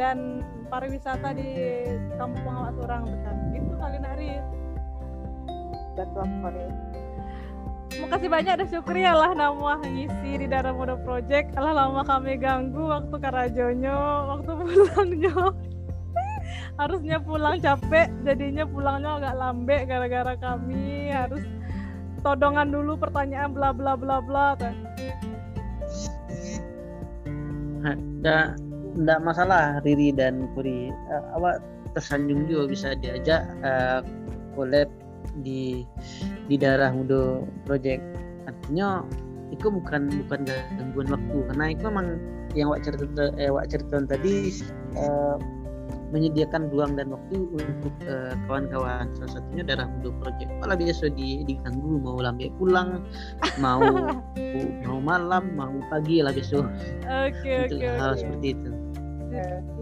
dan 0.00 0.40
pariwisata 0.72 1.36
di 1.36 1.84
kampung 2.16 2.48
awak 2.48 2.76
orang 2.80 3.04
kan. 3.24 3.36
Itu 3.52 3.72
kali 3.76 3.98
nari 4.00 4.30
betul 5.96 6.28
makasih 8.02 8.28
banyak 8.28 8.52
ada 8.58 8.66
Syukri 8.68 9.02
ya 9.06 9.14
lah 9.16 9.32
nama 9.32 9.80
ngisi 9.80 10.42
di 10.42 10.46
Darah 10.48 10.74
Muda 10.74 10.98
Project. 11.00 11.54
Alah 11.56 11.72
lama 11.72 12.02
kami 12.04 12.36
ganggu 12.36 12.90
waktu 12.90 13.16
karajonyo 13.16 13.98
waktu 14.34 14.52
pulangnya. 14.52 15.34
Harusnya 16.80 17.16
pulang 17.24 17.56
capek 17.58 18.12
jadinya 18.22 18.68
pulangnya 18.68 19.16
agak 19.22 19.34
lambe 19.40 19.76
gara-gara 19.88 20.34
kami. 20.36 21.08
Harus 21.08 21.44
todongan 22.20 22.74
dulu 22.74 22.98
pertanyaan 23.00 23.54
bla 23.54 23.70
bla 23.72 23.96
bla 23.96 24.20
bla 24.20 24.58
kan. 24.58 24.74
Nggak, 28.20 28.58
nggak 28.98 29.20
masalah 29.22 29.78
Riri 29.86 30.10
dan 30.10 30.50
Puri. 30.52 30.90
Uh, 30.90 31.24
awak 31.38 31.62
tersanjung 31.94 32.44
juga 32.50 32.68
bisa 32.68 32.88
diajak 32.98 33.46
uh, 33.62 34.02
collab 34.58 34.90
di 35.40 35.84
di 36.46 36.56
daerah 36.56 36.92
Mudo 36.94 37.46
Project. 37.64 38.02
Artinya 38.46 39.02
itu 39.54 39.66
bukan 39.70 40.10
bukan 40.26 40.40
gangguan 40.48 41.08
waktu. 41.10 41.38
Karena 41.52 41.64
itu 41.72 41.82
memang 41.86 42.06
yang 42.54 42.72
awak 42.72 42.86
cerita 42.86 43.30
eh, 43.36 43.50
awak 43.50 43.66
cerita 43.68 44.00
tadi 44.06 44.50
uh, 44.96 45.36
menyediakan 46.14 46.70
ruang 46.70 46.94
dan 46.94 47.10
waktu 47.10 47.36
untuk 47.50 47.94
uh, 48.06 48.34
kawan-kawan. 48.46 49.10
Salah 49.18 49.32
satunya 49.38 49.62
darah 49.66 49.86
muda 49.90 50.10
project. 50.22 50.50
Malah 50.62 50.78
biasa 50.78 51.10
di 51.14 51.42
diganggu. 51.46 51.98
Mau 51.98 52.18
lambe 52.22 52.50
pulang 52.58 53.02
mau 53.64 53.82
mau 54.86 54.98
malam 55.02 55.54
mau 55.58 55.74
pagi 55.90 56.22
lah 56.22 56.30
besok. 56.34 56.66
Oke 57.06 57.66
untuk 57.66 57.82
oke 57.82 57.98
hal 57.98 58.12
seperti 58.14 58.48
itu 58.54 58.85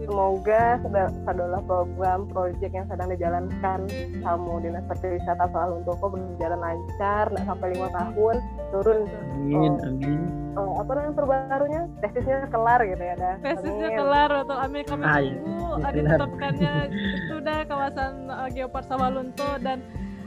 Semoga 0.05 0.63
seda- 0.79 1.15
adalah 1.25 1.61
program 1.63 2.29
proyek 2.29 2.71
yang 2.71 2.85
sedang 2.85 3.09
dijalankan 3.09 3.79
kamu 4.21 4.53
dinas 4.61 4.83
pariwisata 4.85 5.45
soal 5.49 5.81
Untoko 5.81 6.05
berjalan 6.09 6.59
lancar, 6.59 7.25
nggak 7.29 7.45
sampai 7.45 7.67
lima 7.73 7.87
tahun 7.89 8.35
turun. 8.69 8.99
Amin 9.35 9.73
Oh. 9.75 9.87
amin. 9.87 10.19
Oh, 10.55 10.71
apa 10.79 10.91
namanya 10.95 11.13
terbarunya? 11.19 11.81
Tesisnya 11.99 12.47
kelar 12.47 12.79
gitu 12.81 13.03
ya 13.03 13.15
dah. 13.15 13.35
tesisnya 13.43 13.89
Amin. 13.91 13.99
kelar 13.99 14.31
atau 14.45 14.55
amin 14.55 14.83
kami 14.87 15.03
iya. 15.03 15.11
tunggu. 15.11 15.35
Iya, 15.35 15.67
ada 15.75 15.83
kelar. 15.83 15.95
ditetapkannya 15.95 16.73
itu 17.19 17.33
udah 17.35 17.57
kawasan 17.67 18.13
uh, 18.29 18.47
Geopark 18.47 18.85
Sawalunto 18.87 19.49
dan 19.59 19.83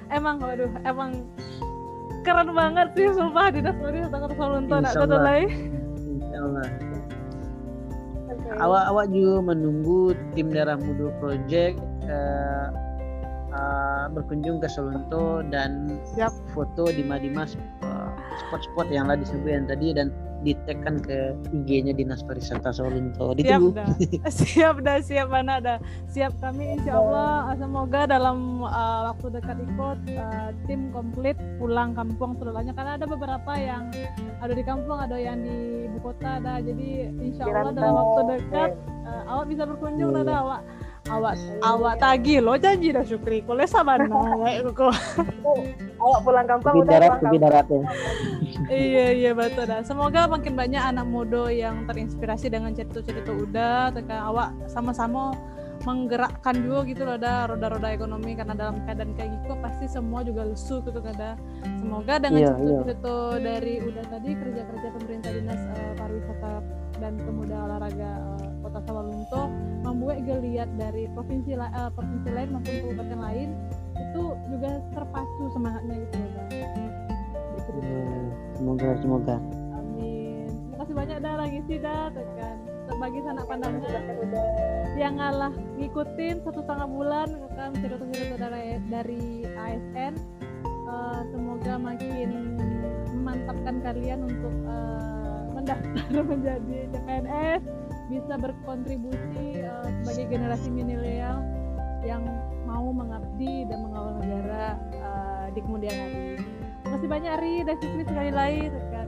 emang 0.08 0.36
waduh 0.38 0.68
emang 0.84 1.10
keren 2.20 2.52
banget 2.52 2.92
sih 2.92 3.08
sumpah 3.12 3.48
dinas 3.48 3.76
pariwisata 3.80 4.16
Kota 4.20 4.34
Sawalunto 4.36 4.74
nak 4.76 4.92
Insya 4.92 5.00
tahu 5.00 5.08
Allah. 8.48 8.56
lagi 8.56 8.56
Insya 8.56 8.56
Allah. 8.56 8.64
Oke. 8.64 8.64
awak 8.64 8.84
awak 8.88 9.06
juga 9.12 9.34
menunggu 9.54 10.00
tim 10.32 10.48
darah 10.48 10.78
muda 10.80 11.06
project 11.20 11.76
eh, 12.08 12.66
eh, 13.52 14.04
berkunjung 14.16 14.56
ke 14.64 14.68
Solonto 14.72 15.44
dan 15.52 16.00
Siap. 16.16 16.32
foto 16.56 16.88
di 16.88 17.04
Madimas 17.04 17.54
eh, 17.84 18.10
spot-spot 18.48 18.88
yang 18.88 19.08
lah 19.12 19.16
disebutkan 19.20 19.68
tadi 19.68 19.92
dan 19.92 20.08
di 20.46 20.54
tag 20.66 20.78
kan 20.86 21.02
ke 21.02 21.34
IG-nya 21.50 21.90
Dinas 21.92 22.22
Pariwisata 22.22 22.70
siap 22.70 22.90
Ditunggu. 23.34 23.74
dah. 23.74 23.88
Siap 24.38 24.76
dah 24.86 24.98
siap 25.02 25.28
mana 25.28 25.58
dah. 25.58 25.78
Siap 26.06 26.32
kami 26.38 26.78
insya 26.78 26.94
Allah. 26.94 27.54
Semoga 27.58 28.06
dalam 28.06 28.62
uh, 28.62 29.10
waktu 29.10 29.26
dekat 29.34 29.56
ikut 29.58 29.98
uh, 30.14 30.50
tim 30.70 30.94
komplit 30.94 31.34
pulang 31.58 31.92
kampung 31.92 32.38
setelahnya 32.38 32.72
karena 32.72 32.92
ada 32.94 33.06
beberapa 33.06 33.52
yang 33.58 33.90
ada 34.38 34.52
di 34.54 34.62
kampung 34.62 34.98
ada 35.02 35.18
yang 35.18 35.42
di 35.42 35.90
ibu 35.90 35.98
kota 36.00 36.38
ada. 36.38 36.62
Jadi 36.62 37.10
insya 37.18 37.42
Allah 37.50 37.74
dalam 37.74 37.94
waktu 37.94 38.20
dekat 38.38 38.70
uh, 39.04 39.22
awak 39.26 39.46
bisa 39.50 39.62
berkunjung 39.66 40.10
Iya. 40.14 40.22
dah 40.22 40.24
dah, 40.24 40.38
awak 40.46 40.60
awak 41.08 41.34
awak 41.60 41.94
tagi 41.98 42.38
lo 42.38 42.54
janji 42.56 42.92
dah 42.92 43.02
syukri 43.02 43.40
kole 43.40 43.64
sabar 43.64 43.98
kok 44.08 44.92
awak 45.98 46.20
pulang 46.22 46.46
kampung 46.46 46.72
udah 46.78 46.88
darat, 46.88 47.08
pulang 47.08 47.18
tepi 47.18 47.26
kampung. 47.26 47.42
darat 47.42 47.66
ya. 47.66 47.82
iya 48.92 49.06
iya 49.12 49.30
betul 49.32 49.64
dah 49.64 49.80
semoga 49.82 50.28
makin 50.28 50.54
banyak 50.54 50.80
anak 50.80 51.06
muda 51.06 51.48
yang 51.48 51.88
terinspirasi 51.88 52.48
dengan 52.48 52.72
cerita-cerita 52.72 53.32
udah 53.32 53.90
tekan 53.92 54.20
awak 54.28 54.48
sama-sama 54.68 55.32
menggerakkan 55.86 56.58
juga 56.58 56.78
gitu 56.90 57.02
loh 57.06 57.14
dah 57.16 57.46
roda-roda 57.48 57.94
ekonomi 57.94 58.34
karena 58.34 58.50
dalam 58.52 58.82
keadaan 58.82 59.14
kayak 59.14 59.30
gitu 59.40 59.54
pasti 59.62 59.86
semua 59.86 60.26
juga 60.26 60.42
lesu 60.42 60.82
gitu 60.82 60.98
kan 60.98 61.14
dah. 61.14 61.34
semoga 61.78 62.18
dengan 62.18 62.40
Iya, 62.42 62.50
cerita-cerita 62.58 63.14
dari 63.38 63.74
udah 63.86 64.04
tadi 64.10 64.30
kerja-kerja 64.34 64.88
pemerintah 64.98 65.30
dinas 65.32 65.62
eh, 65.70 65.92
pariwisata 65.94 66.52
dan 66.98 67.12
pemuda 67.22 67.56
olahraga 67.62 68.10
eh, 68.42 68.47
kota 68.78 68.94
Sawalunto 68.94 69.42
membuat 69.82 70.22
geliat 70.22 70.70
dari 70.78 71.10
provinsi 71.10 71.58
la- 71.58 71.74
eh, 71.74 71.90
provinsi 71.90 72.28
lain 72.30 72.48
maupun 72.54 72.74
kabupaten 72.78 73.18
lain 73.18 73.48
itu 73.98 74.22
juga 74.54 74.70
terpacu 74.94 75.44
semangatnya 75.50 75.94
gitu. 75.98 76.16
Ya, 77.78 78.06
Semoga 78.54 78.88
semoga. 79.02 79.36
Amin. 79.74 80.46
Terima 80.50 80.76
kasih 80.82 80.94
banyak 80.94 81.18
dah 81.18 81.34
lagi 81.34 81.58
sih 81.66 81.78
dah 81.82 82.10
tekan 82.14 82.56
bagi 82.98 83.20
sanak 83.22 83.46
pandangnya 83.46 84.00
yang 84.98 85.14
ngalah 85.20 85.54
ngikutin 85.78 86.42
satu 86.42 86.66
setengah 86.66 86.88
bulan 86.90 87.28
kan 87.54 87.70
cerita-cerita 87.78 88.34
dari, 88.42 88.82
dari 88.90 89.22
ASN 89.54 90.14
Eh, 90.88 91.20
semoga 91.36 91.76
makin 91.76 92.56
memantapkan 93.12 93.76
kalian 93.84 94.24
untuk 94.24 94.54
eh, 94.64 95.40
mendaftar 95.52 96.24
menjadi 96.32 96.78
CPNS 96.96 97.62
bisa 98.08 98.34
berkontribusi 98.40 99.60
eh, 99.60 99.88
sebagai 100.02 100.24
generasi 100.32 100.68
milenial 100.72 101.44
yang 102.02 102.24
mau 102.64 102.88
mengabdi 102.92 103.68
dan 103.68 103.84
mengawal 103.84 104.16
negara 104.16 104.80
eh, 104.96 105.46
di 105.52 105.60
kemudian 105.60 105.92
hari. 105.92 106.40
Terima 106.40 106.96
kasih 106.96 107.08
banyak 107.08 107.30
Ari 107.36 107.54
dan 107.68 107.76
Sukri 107.84 108.04
sekali 108.08 108.32
lagi. 108.32 108.64
Eh, 108.72 109.06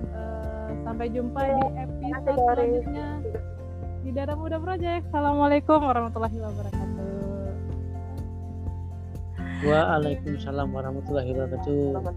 sampai 0.84 1.06
jumpa 1.08 1.40
di 1.40 1.66
episode 1.80 2.38
selanjutnya 2.44 3.08
di 4.04 4.10
Darah 4.12 4.36
Muda 4.36 4.60
Project. 4.60 5.08
Assalamualaikum 5.08 5.80
warahmatullahi 5.80 6.38
wabarakatuh. 6.40 6.88
Waalaikumsalam 9.60 10.68
warahmatullahi 10.72 11.36
wabarakatuh. 11.36 12.00
Selamat 12.00 12.16